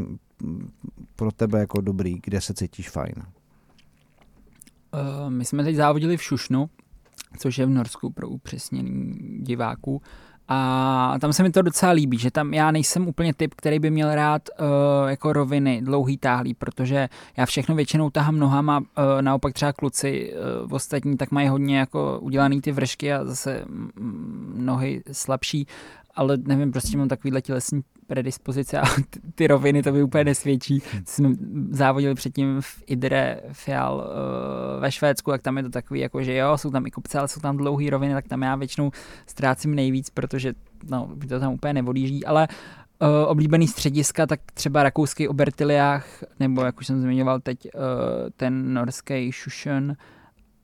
[1.16, 3.14] pro tebe jako dobrý, kde se cítíš fajn?
[4.92, 6.70] Uh, my jsme teď závodili v Šušnu,
[7.38, 10.03] což je v Norsku pro upřesnění diváků.
[10.51, 13.91] A tam se mi to docela líbí, že tam já nejsem úplně typ, který by
[13.91, 14.67] měl rád uh,
[15.09, 18.85] jako roviny dlouhý táhlý, protože já všechno většinou tahám nohama, uh,
[19.21, 20.33] naopak třeba kluci
[20.64, 25.67] uh, ostatní tak mají hodně jako udělaný ty vršky a zase mm, nohy slabší,
[26.18, 30.83] ale nevím, prostě mám takovýhle tělesní predispozice a ty, ty roviny to by úplně nesvědčí.
[31.04, 31.28] Jsme
[31.70, 36.35] závodili předtím v Idre Fial uh, ve Švédsku, tak tam je to takový, jako že
[36.35, 38.90] jo, jsou tam i kopce, ale jsou tam dlouhé roviny, tak tam já většinou
[39.26, 40.52] ztrácím nejvíc, protože
[40.90, 42.48] no, to tam úplně nevodíží, ale
[43.02, 46.07] uh, oblíbený střediska, tak třeba rakouský Obertiliách,
[46.40, 47.81] nebo jak už jsem zmiňoval teď, uh,
[48.37, 49.96] ten norský Šušen,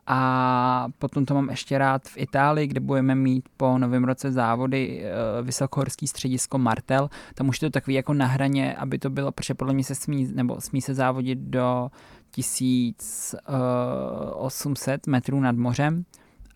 [0.07, 5.03] a potom to mám ještě rád v Itálii, kde budeme mít po novém roce závody
[5.03, 5.07] uh,
[5.47, 7.11] vysokohorský středisko Martel.
[7.35, 9.95] Tam už to je takový jako na hraně, aby to bylo, protože podle mě se
[9.95, 11.91] smí, nebo smí se závodit do
[12.31, 16.05] 1800 metrů nad mořem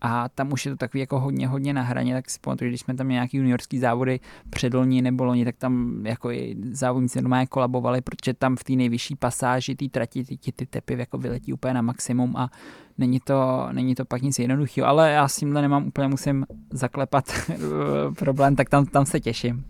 [0.01, 2.81] a tam už je to takový jako hodně, hodně na hraně, tak si pamatuju, když
[2.81, 6.29] jsme tam nějaký juniorský závody předloni nebo loni, tak tam jako
[6.71, 10.97] závodníci normálně kolabovali, protože tam v té nejvyšší pasáži té trati ty, ty, ty tepy
[10.97, 12.49] jako vyletí úplně na maximum a
[12.97, 17.25] není to, není to pak nic jednoduchého, ale já s tímhle nemám úplně, musím zaklepat
[18.17, 19.65] problém, tak tam, tam se těším.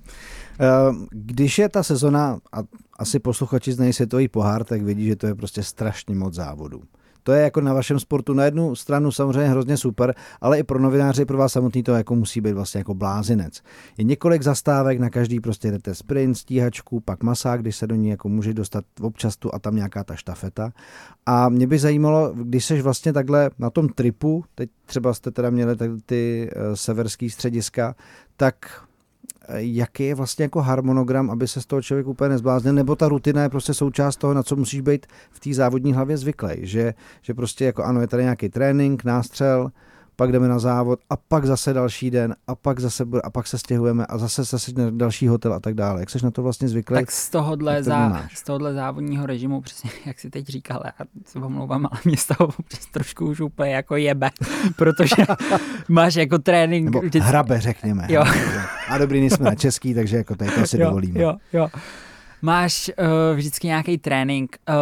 [1.10, 2.58] Když je ta sezona, a
[3.00, 6.82] asi posluchači znají světový pohár, tak vidí, že to je prostě strašně moc závodů.
[7.24, 10.80] To je jako na vašem sportu na jednu stranu samozřejmě hrozně super, ale i pro
[10.80, 13.62] novináře, pro vás samotný to jako musí být vlastně jako blázinec.
[13.98, 18.10] Je několik zastávek, na každý prostě jdete sprint, stíhačku, pak masák, když se do ní
[18.10, 20.72] jako může dostat občas tu a tam nějaká ta štafeta.
[21.26, 25.50] A mě by zajímalo, když seš vlastně takhle na tom tripu, teď třeba jste teda
[25.50, 27.96] měli ty uh, severský střediska,
[28.38, 28.56] tak
[29.58, 33.44] jaký je vlastně jako harmonogram, aby se z toho člověk úplně nezbláznil, nebo ta rutina
[33.44, 37.34] je prostě součást toho, na co musíš být v té závodní hlavě zvyklý, že, že
[37.34, 39.72] prostě jako ano, je tady nějaký trénink, nástřel,
[40.20, 43.58] pak jdeme na závod a pak zase další den a pak zase a pak se
[43.58, 46.00] stěhujeme a zase zase na další hotel a tak dále.
[46.00, 46.96] Jak jsi na to vlastně zvyklý?
[46.96, 51.06] Tak z tohohle, to zá, z tohohle závodního režimu, přesně jak si teď říkal, já
[51.26, 52.50] se omlouvám, ale mě z toho
[52.92, 54.30] trošku už úplně jako jebe,
[54.76, 55.16] protože
[55.90, 56.86] máš jako trénink.
[56.86, 58.08] Nebo hrabe, řekněme.
[58.10, 58.24] Jo.
[58.90, 61.22] A dobrý, nejsme na český, takže jako tady to si jo, dovolíme.
[61.22, 61.68] Jo, jo.
[62.42, 64.76] Máš uh, vždycky nějaký trénink, uh,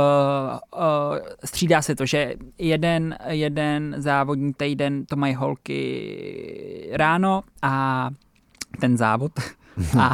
[0.81, 8.09] uh, střídá se to, že jeden, jeden závodní týden to mají holky ráno a
[8.79, 9.31] ten závod.
[9.99, 10.13] A,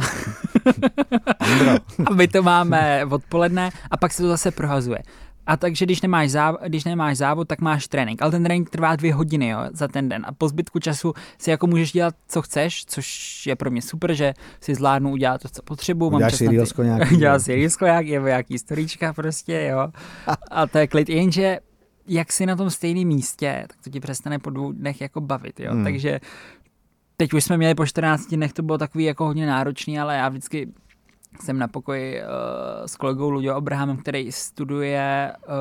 [2.06, 4.98] a my to máme odpoledne a pak se to zase prohazuje.
[5.46, 8.22] A takže když nemáš, závod, když nemáš závod, tak máš trénink.
[8.22, 10.24] Ale ten trénink trvá dvě hodiny jo, za ten den.
[10.28, 14.14] A po zbytku času si jako můžeš dělat, co chceš, což je pro mě super,
[14.14, 16.10] že si zvládnu udělat to, co potřebuju.
[16.10, 17.16] Mám si rýlsko nějaký.
[17.16, 19.88] Dělá si rýlsko nějaký, nebo nějaký storíčka prostě, jo.
[20.50, 21.08] A to je klid.
[21.08, 21.58] Jenže
[22.06, 25.60] jak si na tom stejném místě, tak to ti přestane po dvou dnech jako bavit,
[25.60, 25.72] jo.
[25.72, 25.84] Hmm.
[25.84, 26.20] Takže
[27.16, 30.28] teď už jsme měli po 14 dnech, to bylo takový jako hodně náročný, ale já
[30.28, 30.68] vždycky
[31.42, 32.28] jsem na pokoji uh,
[32.86, 35.52] s kolegou Luďo Abrahamem, který studuje uh,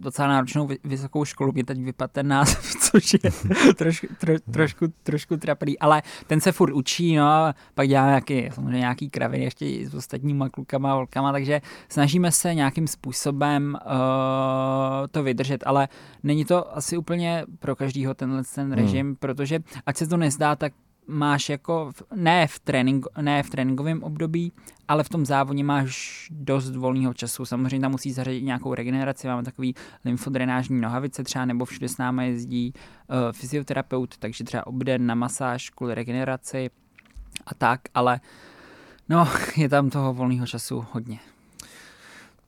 [0.00, 3.30] docela náročnou vysokou školu, mě teď vypadá ten název, což je
[3.76, 8.78] trošku, tro, trošku, trošku trapný, ale ten se furt učí, no pak dělá nějaký, samozřejmě
[8.78, 15.22] nějaký kraviny ještě s ostatníma klukama a volkama, takže snažíme se nějakým způsobem uh, to
[15.22, 15.88] vydržet, ale
[16.22, 19.16] není to asi úplně pro každýho tenhle ten režim, hmm.
[19.16, 20.72] protože ať se to nezdá, tak
[21.06, 24.52] máš jako, ne v, trénink, ne v tréninkovém období,
[24.88, 27.44] ale v tom závodě máš dost volného času.
[27.44, 32.28] Samozřejmě tam musí zařadit nějakou regeneraci, máme takový lymfodrenážní nohavice třeba, nebo všude s námi
[32.28, 36.70] jezdí uh, fyzioterapeut, takže třeba obden na masáž kvůli regeneraci
[37.46, 38.20] a tak, ale
[39.08, 41.18] no, je tam toho volného času hodně.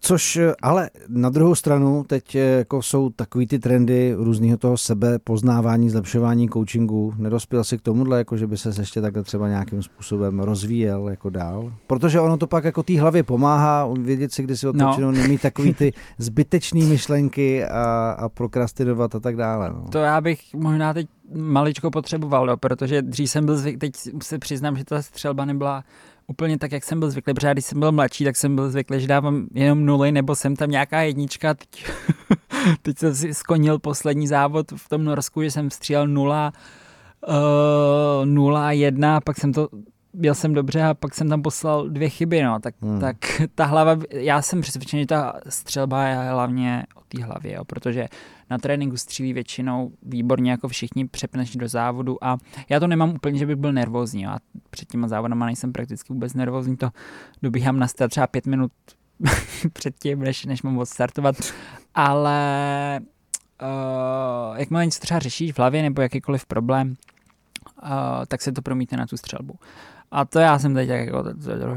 [0.00, 4.78] Což eh, ale na druhou stranu teď eh, jako jsou takový ty trendy různého toho
[4.78, 7.14] sebe, poznávání, zlepšování coachingu.
[7.18, 11.30] Nedospěl si k tomuhle, jako že by se ještě takhle třeba nějakým způsobem rozvíjel jako
[11.30, 11.72] dál?
[11.86, 15.12] Protože ono to pak jako té hlavě pomáhá vědět si, kdy si otočenou, no.
[15.12, 19.70] nemít takový ty zbytečné myšlenky a, a prokrastinovat a tak dále.
[19.70, 19.88] No.
[19.92, 24.38] To já bych možná teď maličko potřeboval, jo, protože dřív jsem byl zvyk, teď se
[24.38, 25.84] přiznám, že ta střelba nebyla
[26.28, 29.00] úplně tak, jak jsem byl zvyklý, protože když jsem byl mladší, tak jsem byl zvyklý,
[29.00, 31.54] že dávám jenom nuly, nebo jsem tam nějaká jednička.
[31.54, 31.86] Teď,
[32.82, 36.52] teď jsem si skonil poslední závod v tom Norsku, že jsem střílel nula,
[37.28, 39.68] uh, nula, jedna, pak jsem to
[40.18, 43.00] byl jsem dobře a pak jsem tam poslal dvě chyby, no, tak, hmm.
[43.00, 43.16] tak
[43.54, 48.08] ta hlava, já jsem přesvědčený, že ta střelba je hlavně o té hlavě, jo, protože
[48.50, 53.38] na tréninku střílí většinou výborně jako všichni, přepneš do závodu a já to nemám úplně,
[53.38, 54.22] že bych byl nervózní.
[54.22, 54.30] Jo.
[54.30, 54.38] A
[54.70, 56.90] před těma závodama nejsem prakticky vůbec nervózní, to
[57.42, 58.72] dobíhám na start třeba pět minut
[59.72, 61.36] předtím, než, než mám startovat.
[61.94, 63.00] Ale
[63.62, 66.96] uh, jakmile něco třeba řešíš v hlavě nebo jakýkoliv problém,
[67.82, 67.88] uh,
[68.28, 69.54] tak se to promítne na tu střelbu.
[70.10, 71.24] A to já jsem teď jako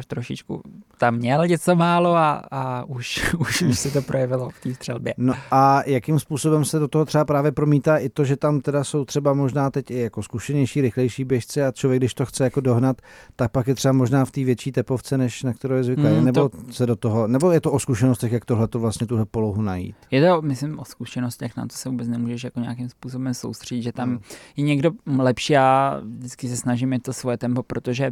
[0.07, 0.61] trošičku
[1.01, 5.13] tam měl něco málo a, a už, už, už se to projevilo v té střelbě.
[5.17, 8.83] No a jakým způsobem se do toho třeba právě promítá i to, že tam teda
[8.83, 12.61] jsou třeba možná teď i jako zkušenější, rychlejší běžci a člověk, když to chce jako
[12.61, 13.01] dohnat,
[13.35, 16.25] tak pak je třeba možná v té větší tepovce, než na kterou je zvyklý, mm,
[16.25, 16.57] nebo to...
[16.71, 19.95] se do toho, nebo je to o zkušenostech, jak tohle to vlastně tuhle polohu najít?
[20.11, 23.91] Je to, myslím, o zkušenostech, na to se vůbec nemůžeš jako nějakým způsobem soustředit, že
[23.91, 24.19] tam mm.
[24.57, 28.11] je někdo lepší a vždycky se snažím to svoje tempo, protože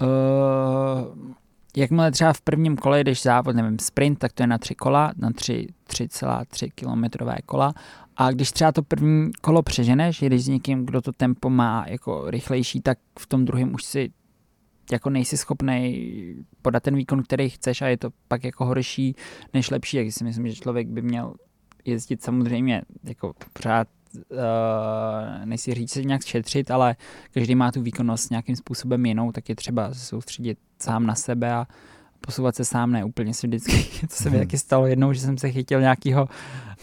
[0.00, 1.30] uh,
[1.76, 5.12] jakmile třeba v prvním kole jdeš závod, nevím, sprint, tak to je na tři kola,
[5.16, 7.74] na tři, 3,3 kilometrové kola.
[8.16, 12.30] A když třeba to první kolo přeženeš, jedeš s někým, kdo to tempo má jako
[12.30, 14.10] rychlejší, tak v tom druhém už si
[14.92, 19.16] jako nejsi schopný podat ten výkon, který chceš a je to pak jako horší
[19.54, 21.34] než lepší, jak si myslím, že člověk by měl
[21.84, 26.96] jezdit samozřejmě jako pořád uh, nechci říct se nějak šetřit, ale
[27.34, 31.66] každý má tu výkonnost nějakým způsobem jinou, tak je třeba soustředit sám na sebe a
[32.26, 34.46] posouvat se sám, ne úplně si vždycky, to se mi hmm.
[34.46, 36.28] taky stalo jednou, že jsem se chytil nějakýho,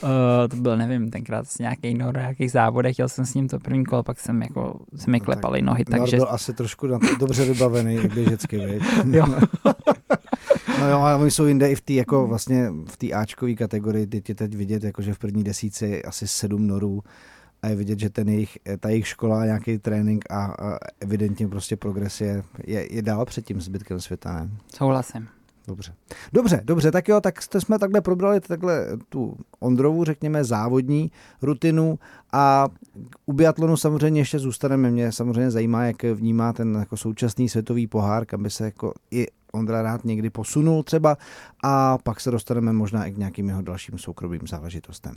[0.03, 0.09] uh,
[0.49, 3.85] to byl, nevím, tenkrát z nějaký nor, nějakých závodech, jel jsem s ním to první
[3.85, 6.17] kolo, pak jsem jako, se mi no klepaly nohy, takže...
[6.17, 6.87] byl asi trošku
[7.19, 8.83] dobře vybavený běžecky, viď?
[9.11, 9.25] jo.
[10.79, 14.07] No jo, ale oni jsou jinde i v té jako vlastně v té Ačkové kategorii,
[14.07, 17.03] teď je teď vidět, jako že v první desíce je asi sedm norů
[17.61, 21.75] a je vidět, že ten jejich, ta jejich škola, nějaký trénink a, a evidentně prostě
[21.75, 24.33] progres je, je, je dál před tím zbytkem světa.
[24.33, 24.49] Ne?
[24.75, 25.27] Souhlasím.
[25.67, 25.93] Dobře.
[26.33, 31.99] Dobře, dobře, tak jo, tak jste jsme takhle probrali takhle tu Ondrovu, řekněme, závodní rutinu
[32.31, 32.67] a
[33.25, 34.91] u biatlonu samozřejmě ještě zůstaneme.
[34.91, 39.27] Mě samozřejmě zajímá, jak vnímá ten jako současný světový pohár, kam by se jako i
[39.51, 41.17] Ondra rád někdy posunul třeba
[41.63, 45.13] a pak se dostaneme možná i k nějakým jeho dalším soukromým záležitostem.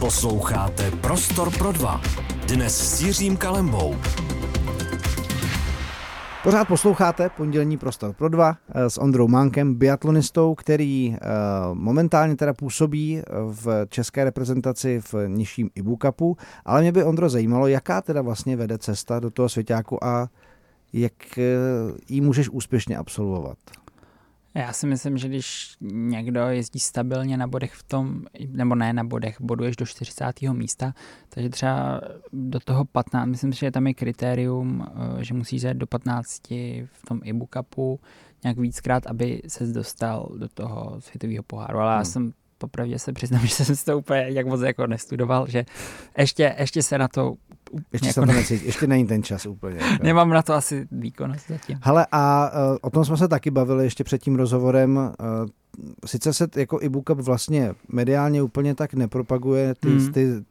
[0.00, 2.00] Posloucháte Prostor pro dva.
[2.48, 3.96] Dnes s Jiřím Kalembou.
[6.42, 11.26] Pořád posloucháte pondělní prostor pro dva eh, s Ondrou Mánkem, biatlonistou, který eh,
[11.72, 17.28] momentálně teda působí eh, v české reprezentaci v nižším Ibu Cupu, ale mě by Ondro
[17.28, 20.28] zajímalo, jaká teda vlastně vede cesta do toho svěťáku a
[20.92, 21.38] jak
[22.08, 23.58] ji můžeš úspěšně absolvovat.
[24.54, 29.04] Já si myslím, že když někdo jezdí stabilně na bodech v tom, nebo ne na
[29.04, 30.42] bodech, boduješ do 40.
[30.52, 30.94] místa,
[31.28, 32.00] takže třeba
[32.32, 36.50] do toho 15, myslím si, že tam je kritérium, eh, že musíš jít do 15
[36.84, 38.00] v tom Ibu Cupu
[38.44, 41.78] nějak víckrát, aby se dostal do toho světového poháru.
[41.78, 41.98] Ale hmm.
[41.98, 45.64] já jsem popravdě se přiznám, že jsem si to úplně jak moc jako nestudoval, že
[46.18, 47.34] ještě, ještě se na to
[47.92, 48.34] ještě, jako ne...
[48.34, 49.76] necítí, ještě není ten čas úplně.
[49.90, 50.04] Jako.
[50.04, 51.78] Nemám na to asi výkonnost zatím.
[51.82, 54.96] Hele, a uh, o tom jsme se taky bavili ještě před tím rozhovorem.
[54.96, 55.48] Uh,
[56.06, 60.12] sice se jako e-book vlastně mediálně úplně tak nepropaguje ty, hmm.
[60.12, 60.44] ty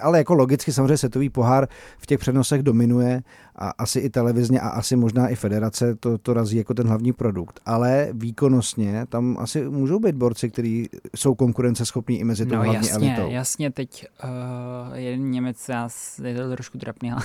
[0.00, 1.68] ale jako logicky samozřejmě světový pohár
[1.98, 3.22] v těch přenosech dominuje
[3.56, 7.12] a asi i televizně a asi možná i federace to, to razí jako ten hlavní
[7.12, 7.60] produkt.
[7.66, 12.88] Ale výkonnostně tam asi můžou být borci, kteří jsou konkurenceschopní i mezi tou no, hlavní
[12.88, 13.30] jasně, elitou.
[13.30, 15.88] jasně, teď uh, jeden Němec, já,
[16.24, 17.22] je to trošku trapný, ale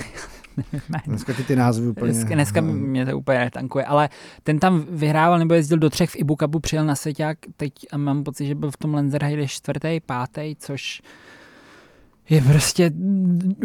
[1.06, 2.14] Dneska ty ty názvy úplně...
[2.14, 2.74] Dneska, dneska no.
[2.74, 4.10] mě to úplně netankuje, ale
[4.44, 8.24] ten tam vyhrával nebo jezdil do třech v Ibu Cupu, přijel na Seťák, teď mám
[8.24, 11.02] pocit, že byl v tom Lenzerheide čtvrtý, pátý, což
[12.30, 12.92] je prostě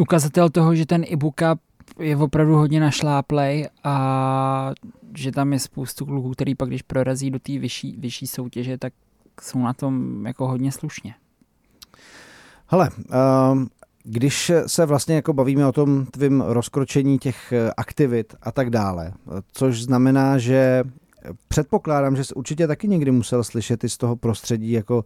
[0.00, 1.57] ukazatel toho, že ten e-booka
[1.98, 4.72] je opravdu hodně našláplej a
[5.16, 8.92] že tam je spoustu kluků, který pak, když prorazí do té vyšší, vyšší soutěže, tak
[9.40, 11.14] jsou na tom jako hodně slušně.
[12.66, 12.90] Hele,
[13.53, 13.68] um,
[14.05, 19.12] když se vlastně jako bavíme o tom tvým rozkročení těch eh, aktivit a tak dále,
[19.53, 20.85] což znamená, že
[21.48, 25.05] předpokládám, že jsi určitě taky někdy musel slyšet i z toho prostředí jako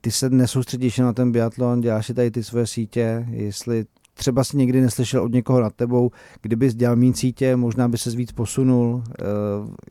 [0.00, 3.84] ty se nesoustředíš na ten biatlon, děláš si tady ty svoje sítě, jestli
[4.18, 6.10] třeba si někdy neslyšel od někoho nad tebou,
[6.42, 9.04] kdybys dělal méně sítě, možná by se víc posunul.
[9.20, 9.24] Eh,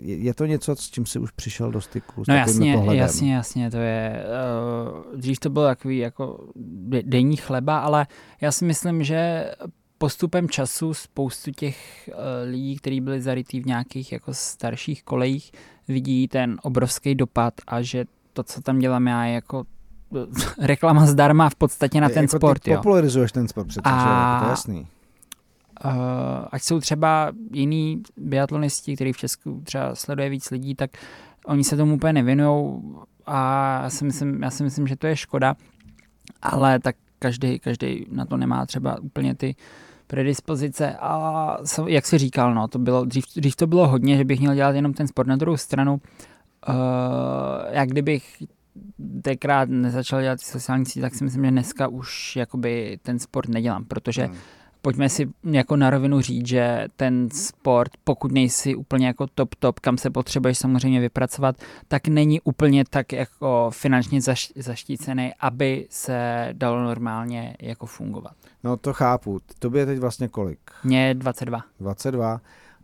[0.01, 2.23] je to něco, s čím jsi už přišel do styku?
[2.27, 3.01] No jasně, pohledem?
[3.01, 4.25] jasně, jasně, to je,
[5.13, 6.47] uh, dřív to bylo takový jako
[7.01, 8.07] denní chleba, ale
[8.41, 9.51] já si myslím, že
[9.97, 12.15] postupem času spoustu těch uh,
[12.51, 15.51] lidí, kteří byli zarytí v nějakých jako starších kolejích,
[15.87, 19.63] vidí ten obrovský dopad a že to, co tam dělám já, je jako
[20.59, 22.61] reklama zdarma v podstatě na ten jako sport.
[22.61, 22.77] Ty jo.
[22.77, 24.87] popularizuješ ten sport přece, a, to je jasný.
[25.85, 25.91] Uh,
[26.51, 30.91] ať jsou třeba jiní biatlonisti, kteří v Česku třeba sleduje víc lidí, tak
[31.45, 32.81] oni se tomu úplně nevěnují
[33.25, 35.55] a já si myslím, já si myslím že to je škoda,
[36.41, 39.55] ale tak každý, každý na to nemá třeba úplně ty
[40.07, 44.39] predispozice a jak si říkal, no, to bylo, dřív, dřív to bylo hodně, že bych
[44.39, 46.75] měl dělat jenom ten sport na druhou stranu, uh,
[47.69, 48.43] jak kdybych
[49.21, 53.85] tenkrát nezačal dělat sociální sítě, tak si myslím, že dneska už jakoby ten sport nedělám,
[53.85, 54.35] protože hmm.
[54.81, 59.79] pojďme si jako na rovinu říct, že ten sport, pokud nejsi úplně jako top top,
[59.79, 61.55] kam se potřebuješ samozřejmě vypracovat,
[61.87, 68.33] tak není úplně tak jako finančně zaš, zaštícený, aby se dalo normálně jako fungovat.
[68.63, 69.39] No to chápu.
[69.59, 70.59] Tobě je teď vlastně kolik?
[70.83, 71.63] Mně 22.
[71.79, 72.41] 22.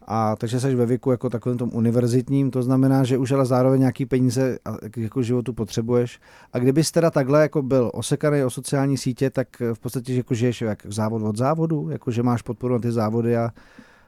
[0.08, 3.80] A takže jsi ve věku jako takovým tom univerzitním, to znamená, že už ale zároveň
[3.80, 4.58] nějaký peníze
[4.98, 6.20] jako životu potřebuješ.
[6.54, 10.62] A kdybys teda takhle jako byl osekaný o sociální sítě, tak v podstatě jako žiješ
[10.62, 13.50] jak závod od závodu, jako že máš podporu na ty závody a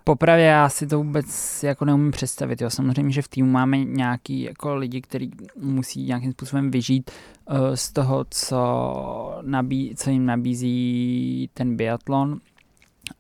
[0.08, 2.62] Popravě já si to vůbec jako neumím představit.
[2.62, 2.70] Jo.
[2.70, 5.32] Samozřejmě, že v týmu máme nějaký jako lidi, kteří
[5.62, 7.12] musí nějakým způsobem vyžít
[7.50, 12.40] uh, z toho, co, nabí, co jim nabízí ten biatlon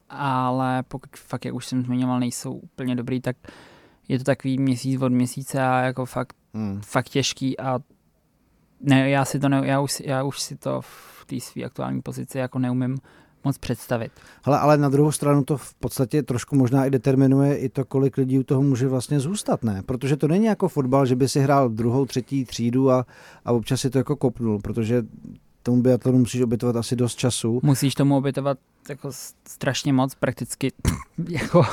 [0.10, 3.36] ale pokud fakt, jak už jsem zmiňoval, nejsou úplně dobrý, tak
[4.08, 6.82] je to takový měsíc od měsíce a jako fakt, hmm.
[6.82, 7.80] fakt těžký a
[8.82, 12.02] ne, já si to ne, já už, já už si to v té své aktuální
[12.02, 12.98] pozici jako neumím
[13.44, 14.12] moc představit.
[14.46, 18.18] Hele, ale na druhou stranu to v podstatě trošku možná i determinuje i to, kolik
[18.18, 19.82] lidí u toho může vlastně zůstat, ne?
[19.86, 23.06] Protože to není jako fotbal, že by si hrál druhou, třetí třídu a,
[23.46, 25.04] a občas si to jako kopnul, protože
[25.65, 27.60] tomu biatlonu musíš obětovat asi dost času.
[27.63, 28.58] Musíš tomu obětovat
[28.89, 29.10] jako
[29.47, 30.71] strašně moc, prakticky
[31.30, 31.63] jako...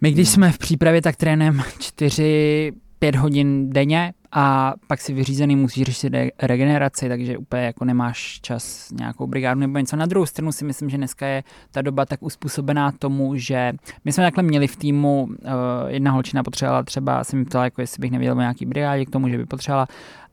[0.00, 0.32] My když no.
[0.32, 6.12] jsme v přípravě, tak trénujeme 4 5 hodin denně a pak si vyřízený musíš řešit
[6.42, 9.96] regeneraci, takže úplně jako nemáš čas nějakou brigádu nebo něco.
[9.96, 13.72] Na druhou stranu si myslím, že dneska je ta doba tak uspůsobená tomu, že
[14.04, 15.36] my jsme takhle měli v týmu, uh,
[15.86, 19.10] jedna holčina potřebovala třeba, jsem mi ptala, jako jestli bych nevěděl o nějaký brigádě k
[19.10, 19.86] tomu, že by potřebovala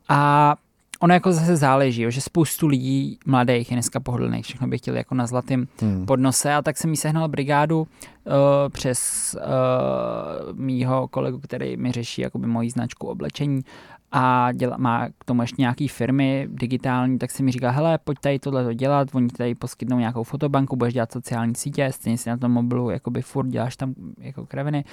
[0.10, 0.56] a
[1.00, 4.98] ono jako zase záleží, jo, že spoustu lidí mladých je dneska pohodlných, všechno by chtěli
[4.98, 6.06] jako na zlatém hmm.
[6.06, 7.88] podnose a tak jsem jí sehnal brigádu uh,
[8.70, 13.62] přes uh, mýho kolegu, který mi řeší jakoby moji značku oblečení
[14.12, 18.20] a děla, má k tomu ještě nějaký firmy digitální, tak si mi říká, hele, pojď
[18.20, 22.38] tady tohle dělat, oni tady poskytnou nějakou fotobanku, budeš dělat sociální sítě, stejně si na
[22.38, 24.86] tom mobilu jakoby furt děláš tam jako kreviny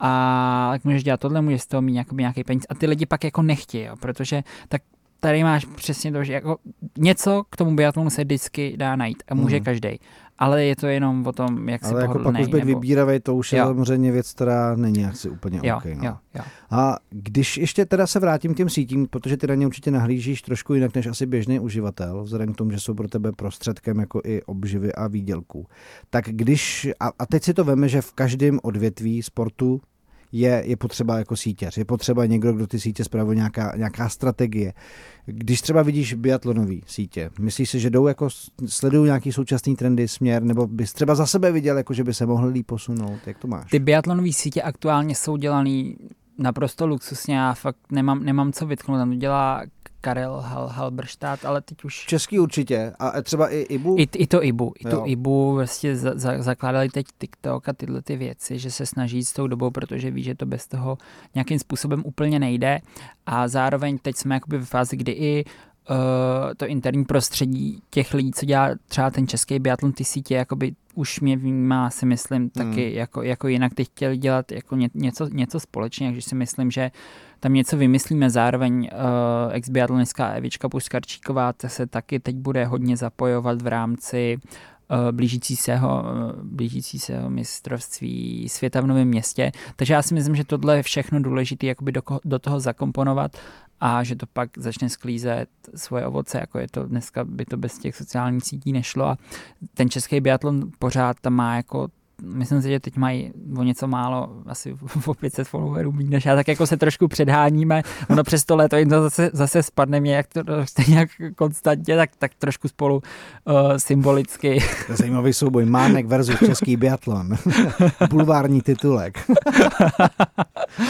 [0.00, 3.24] a tak můžeš dělat tohle, můžeš z toho mít nějaký peníz a ty lidi pak
[3.24, 4.82] jako nechtějí, jo, protože tak
[5.20, 6.56] tady máš přesně to, že jako
[6.98, 9.64] něco k tomu biatlonu se vždycky dá najít a může mm.
[9.64, 9.98] každý.
[10.38, 12.66] ale je to jenom o tom, jak ale si jako pak už být nebo...
[12.66, 13.66] vybíravý, to už je jo.
[13.66, 15.84] samozřejmě věc, která není asi úplně jo, OK.
[15.84, 16.04] No.
[16.04, 16.42] Jo, jo.
[16.70, 20.42] A když ještě teda se vrátím k těm sítím, protože ty na ně určitě nahlížíš
[20.42, 24.20] trošku jinak než asi běžný uživatel, vzhledem k tomu, že jsou pro tebe prostředkem jako
[24.24, 25.66] i obživy a výdělků.
[26.10, 29.80] Tak když, a, a teď si to veme, že v každém odvětví sportu
[30.32, 34.72] je, je potřeba jako sítěř, je potřeba někdo, kdo ty sítě zpravuje, nějaká, nějaká strategie.
[35.26, 38.28] Když třeba vidíš biatlonový sítě, myslíš si, že jdou jako,
[38.66, 42.26] sledují nějaký současný trendy, směr, nebo bys třeba za sebe viděl, jako že by se
[42.26, 43.26] mohli líp posunout?
[43.26, 43.70] Jak to máš?
[43.70, 45.96] Ty biatlonové sítě aktuálně jsou dělaný
[46.40, 49.62] naprosto luxusně, já fakt nemám, nemám co vytknout, tam to dělá
[50.00, 52.06] Karel Hal, Halberstadt, ale teď už...
[52.06, 52.92] Český určitě.
[52.98, 53.96] A třeba i Ibu?
[53.98, 58.02] I, i to Ibu, i to Ibu vlastně za, za, zakládali teď TikTok a tyhle
[58.02, 60.98] ty věci, že se snaží s tou dobou, protože ví, že to bez toho
[61.34, 62.80] nějakým způsobem úplně nejde.
[63.26, 65.52] A zároveň teď jsme jakoby v fázi, kdy i uh,
[66.56, 71.20] to interní prostředí těch lidí, co dělá třeba ten český biatlon, ty sítě, jakoby už
[71.20, 72.96] mě vnímá, si myslím, taky hmm.
[72.96, 73.74] jako, jako jinak.
[73.74, 76.90] Ty chtěli dělat jako ně, něco, něco společně, takže si myslím, že
[77.40, 78.30] tam něco vymyslíme.
[78.30, 84.38] Zároveň uh, ex-biatlonistka Evička Puskarčíková se taky teď bude hodně zapojovat v rámci
[84.90, 89.52] uh, blížící seho, uh, blížící seho mistrovství světa v Novém městě.
[89.76, 93.36] Takže já si myslím, že tohle je všechno důležité jakoby do, do toho zakomponovat
[93.80, 97.78] a že to pak začne sklízet svoje ovoce, jako je to dneska, by to bez
[97.78, 99.04] těch sociálních sítí nešlo.
[99.04, 99.18] A
[99.74, 101.88] ten český biatlon pořád tam má jako
[102.22, 106.34] myslím si, že teď mají o něco málo, asi o 500 followerů méně než já,
[106.34, 107.82] tak jako se trošku předháníme.
[108.08, 111.96] Ono přes to léto jim to zase, zase spadne mě, jak to stejně jak konstantně,
[111.96, 113.02] tak, tak trošku spolu
[113.44, 114.58] uh, symbolicky.
[114.86, 115.64] To zajímavý souboj.
[115.64, 117.36] Mánek versus český biatlon.
[118.10, 119.30] Bulvární titulek.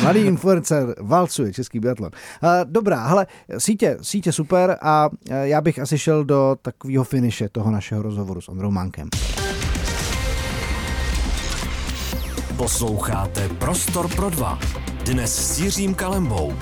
[0.03, 2.11] Mladý influencer valcuje český biatlon.
[2.43, 3.26] Uh, dobrá, hele,
[3.59, 5.09] sítě, sítě super a
[5.43, 9.09] já bych asi šel do takového finiše toho našeho rozhovoru s Ondrou Mankem.
[12.61, 14.59] Posloucháte Prostor pro dva.
[15.05, 16.53] Dnes s Jiřím Kalembou.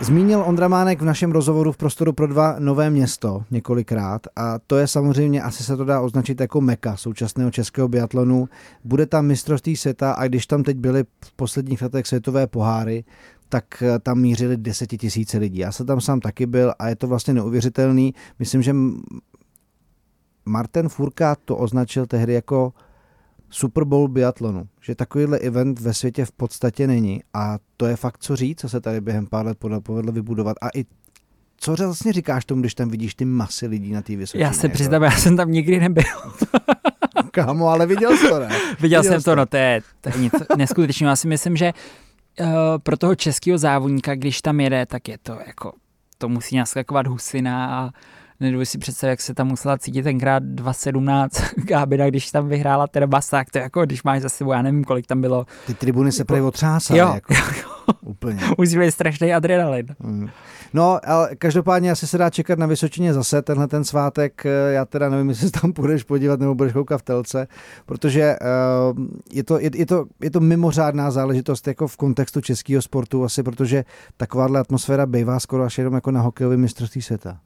[0.00, 4.76] Zmínil Ondra Mánek v našem rozhovoru v Prostoru pro dva nové město několikrát a to
[4.76, 8.48] je samozřejmě, asi se to dá označit jako meka současného českého biatlonu.
[8.84, 13.04] Bude tam mistrovství světa a když tam teď byly v posledních letech světové poháry,
[13.48, 15.58] tak eh, tam mířili desetitisíce lidí.
[15.58, 18.14] Já jsem tam sám taky byl a je to vlastně neuvěřitelný.
[18.38, 18.74] Myslím, že
[20.44, 22.72] Martin Furka to označil tehdy jako
[23.50, 28.18] Super Bowl biatlonu, že takovýhle event ve světě v podstatě není a to je fakt
[28.18, 30.84] co říct, co se tady během pár let povedlo vybudovat a i
[31.60, 34.42] co vlastně říkáš tomu, když tam vidíš ty masy lidí na té vysoké?
[34.42, 36.04] Já se přiznám, já jsem tam nikdy nebyl.
[37.30, 38.48] Kámo, ale viděl jsi to, ne?
[38.48, 41.10] Viděl, viděl jsem to, no to je, to je něco neskutečného.
[41.10, 41.72] Já si myslím, že
[42.40, 42.46] uh,
[42.82, 45.72] pro toho českého závodníka, když tam jede, tak je to jako,
[46.18, 47.90] to musí naskakovat husina a
[48.40, 51.28] nedovedu si představit, jak se tam musela cítit tenkrát 2.17
[51.64, 54.84] Gábina, když tam vyhrála teda Basák, to je jako, když máš za sebou, já nevím,
[54.84, 55.46] kolik tam bylo.
[55.66, 57.00] Ty tribuny se prý otřásaly.
[57.00, 57.34] Jo, jako.
[58.00, 58.40] Úplně.
[58.58, 59.86] Musí být strašný adrenalin.
[59.98, 60.28] Mm.
[60.74, 64.44] No, ale každopádně asi se dá čekat na Vysočině zase tenhle ten svátek.
[64.70, 67.48] Já teda nevím, jestli tam půjdeš podívat nebo budeš koukat v telce,
[67.86, 68.36] protože
[68.96, 73.24] uh, je, to, je, je, to, je to mimořádná záležitost jako v kontextu českého sportu
[73.24, 73.84] asi, protože
[74.16, 77.38] takováhle atmosféra bývá skoro až jenom jako na hokejovém mistrovství světa.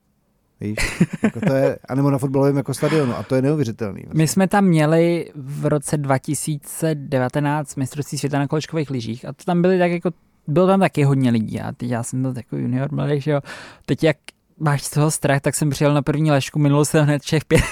[0.63, 1.05] Víš?
[1.23, 4.03] Jako to je, anebo na fotbalovém jako stadionu a to je neuvěřitelný.
[4.15, 9.63] My jsme tam měli v roce 2019 mistrovství světa na kolečkových lyžích a to tam
[9.63, 10.11] byly tak jako,
[10.47, 13.41] bylo tam taky hodně lidí a teď já jsem byl takový junior mladý, že jo.
[13.87, 14.17] Teď jak
[14.59, 17.65] máš z toho strach, tak jsem přijel na první lešku, minul jsem hned všech pět,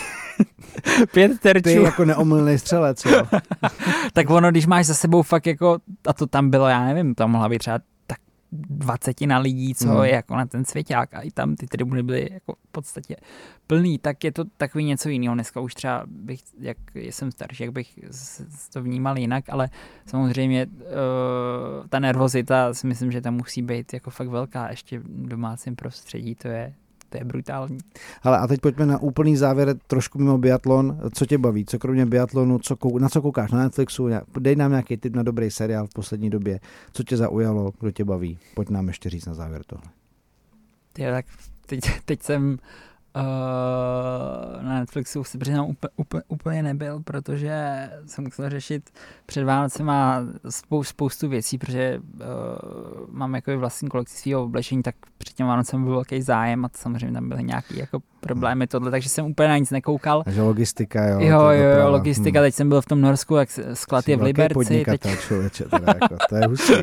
[1.12, 1.62] pět terčů.
[1.62, 3.22] Ty jako neomylný střelec, jo.
[4.12, 7.30] tak ono, když máš za sebou fakt jako, a to tam bylo, já nevím, tam
[7.30, 7.78] mohla být třeba
[8.53, 10.05] dvacetina lidí, co mm.
[10.05, 13.16] je jako na ten svěťák a i tam ty tribuny byly jako v podstatě
[13.66, 15.34] plný, tak je to takový něco jiného.
[15.34, 17.98] Dneska už třeba bych, jak jsem starší, jak bych
[18.72, 19.68] to vnímal jinak, ale
[20.07, 25.28] samozřejmě uh, ta nervozita si myslím, že tam musí být jako fakt velká ještě v
[25.28, 26.74] domácím prostředí, to je,
[27.11, 27.79] to je brutální.
[28.23, 30.99] Ale a teď pojďme na úplný závěr, trošku mimo biatlon.
[31.15, 31.65] Co tě baví?
[31.65, 34.09] Co kromě biatlonu, co kou, na co koukáš na Netflixu?
[34.39, 36.61] Dej nám nějaký tip na dobrý seriál v poslední době.
[36.93, 38.39] Co tě zaujalo, kdo tě baví?
[38.55, 39.87] Pojď nám ještě říct na závěr tohle.
[40.93, 41.27] Ty, tak
[41.67, 42.59] teď, teď jsem
[43.17, 48.91] Uh, na Netflixu si přiznám úplně, úplně, nebyl, protože jsem musel řešit
[49.27, 52.21] před Vánocema spou, spoustu věcí, protože uh,
[53.09, 56.79] mám jako vlastní kolekci svého oblečení, tak před těm Vánocem byl velký zájem a to
[56.79, 60.23] samozřejmě tam byly nějaké jako problémy tohle, takže jsem úplně na nic nekoukal.
[60.25, 61.21] Takže logistika, jo.
[61.21, 62.47] Jo, jo, jo, logistika, hmm.
[62.47, 64.85] teď jsem byl v tom Norsku, jak sklad je v Liberci.
[64.85, 65.21] Teď...
[65.21, 66.75] člověče, teda jako, to je hustý.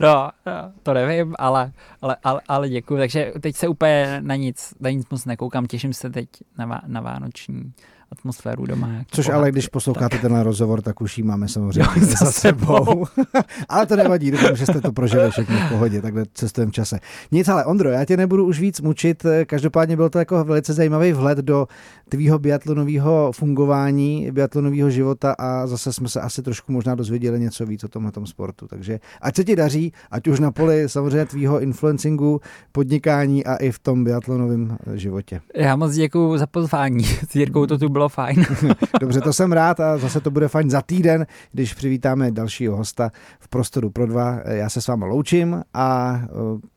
[0.00, 4.74] no, no, to nevím, ale, ale, ale, ale děkuji, takže teď se úplně na nic,
[4.80, 7.72] na nic moc nekoukám, těším se teď na, na vánoční
[8.12, 8.88] atmosféru doma.
[9.10, 10.20] Což pohádky, ale když posloucháte tak...
[10.20, 13.04] ten rozhovor, tak už ji máme samozřejmě jo, za, za sebou.
[13.68, 16.98] ale to nevadí, doufám, že jste to prožili všechno v pohodě, takhle cestujeme v čase.
[17.32, 21.12] Nic, ale Ondro, já tě nebudu už víc mučit, každopádně byl to jako velice zajímavý
[21.12, 21.66] vhled do
[22.08, 27.84] tvýho biatlonového fungování, biatlonového života a zase jsme se asi trošku možná dozvěděli něco víc
[27.84, 28.66] o tomhle sportu.
[28.66, 32.40] Takže ať se ti daří, ať už na poli samozřejmě tvýho influencingu,
[32.72, 35.40] podnikání a i v tom biatlonovém životě.
[35.56, 37.04] Já moc děkuji za pozvání.
[37.04, 38.46] S Jirkou to tu bylo bylo fajn.
[39.00, 43.10] Dobře, to jsem rád a zase to bude fajn za týden, když přivítáme dalšího hosta
[43.40, 44.38] v Prostoru pro dva.
[44.44, 46.28] Já se s vámi loučím a e,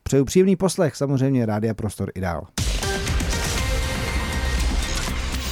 [0.03, 2.47] přeju příjemný poslech, samozřejmě Rádia Prostor i dál.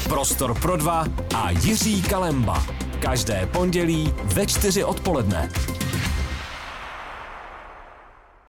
[0.10, 1.06] Prostor pro dva
[1.36, 2.64] a Jiří Kalemba.
[3.00, 5.50] Každé pondělí ve čtyři odpoledne.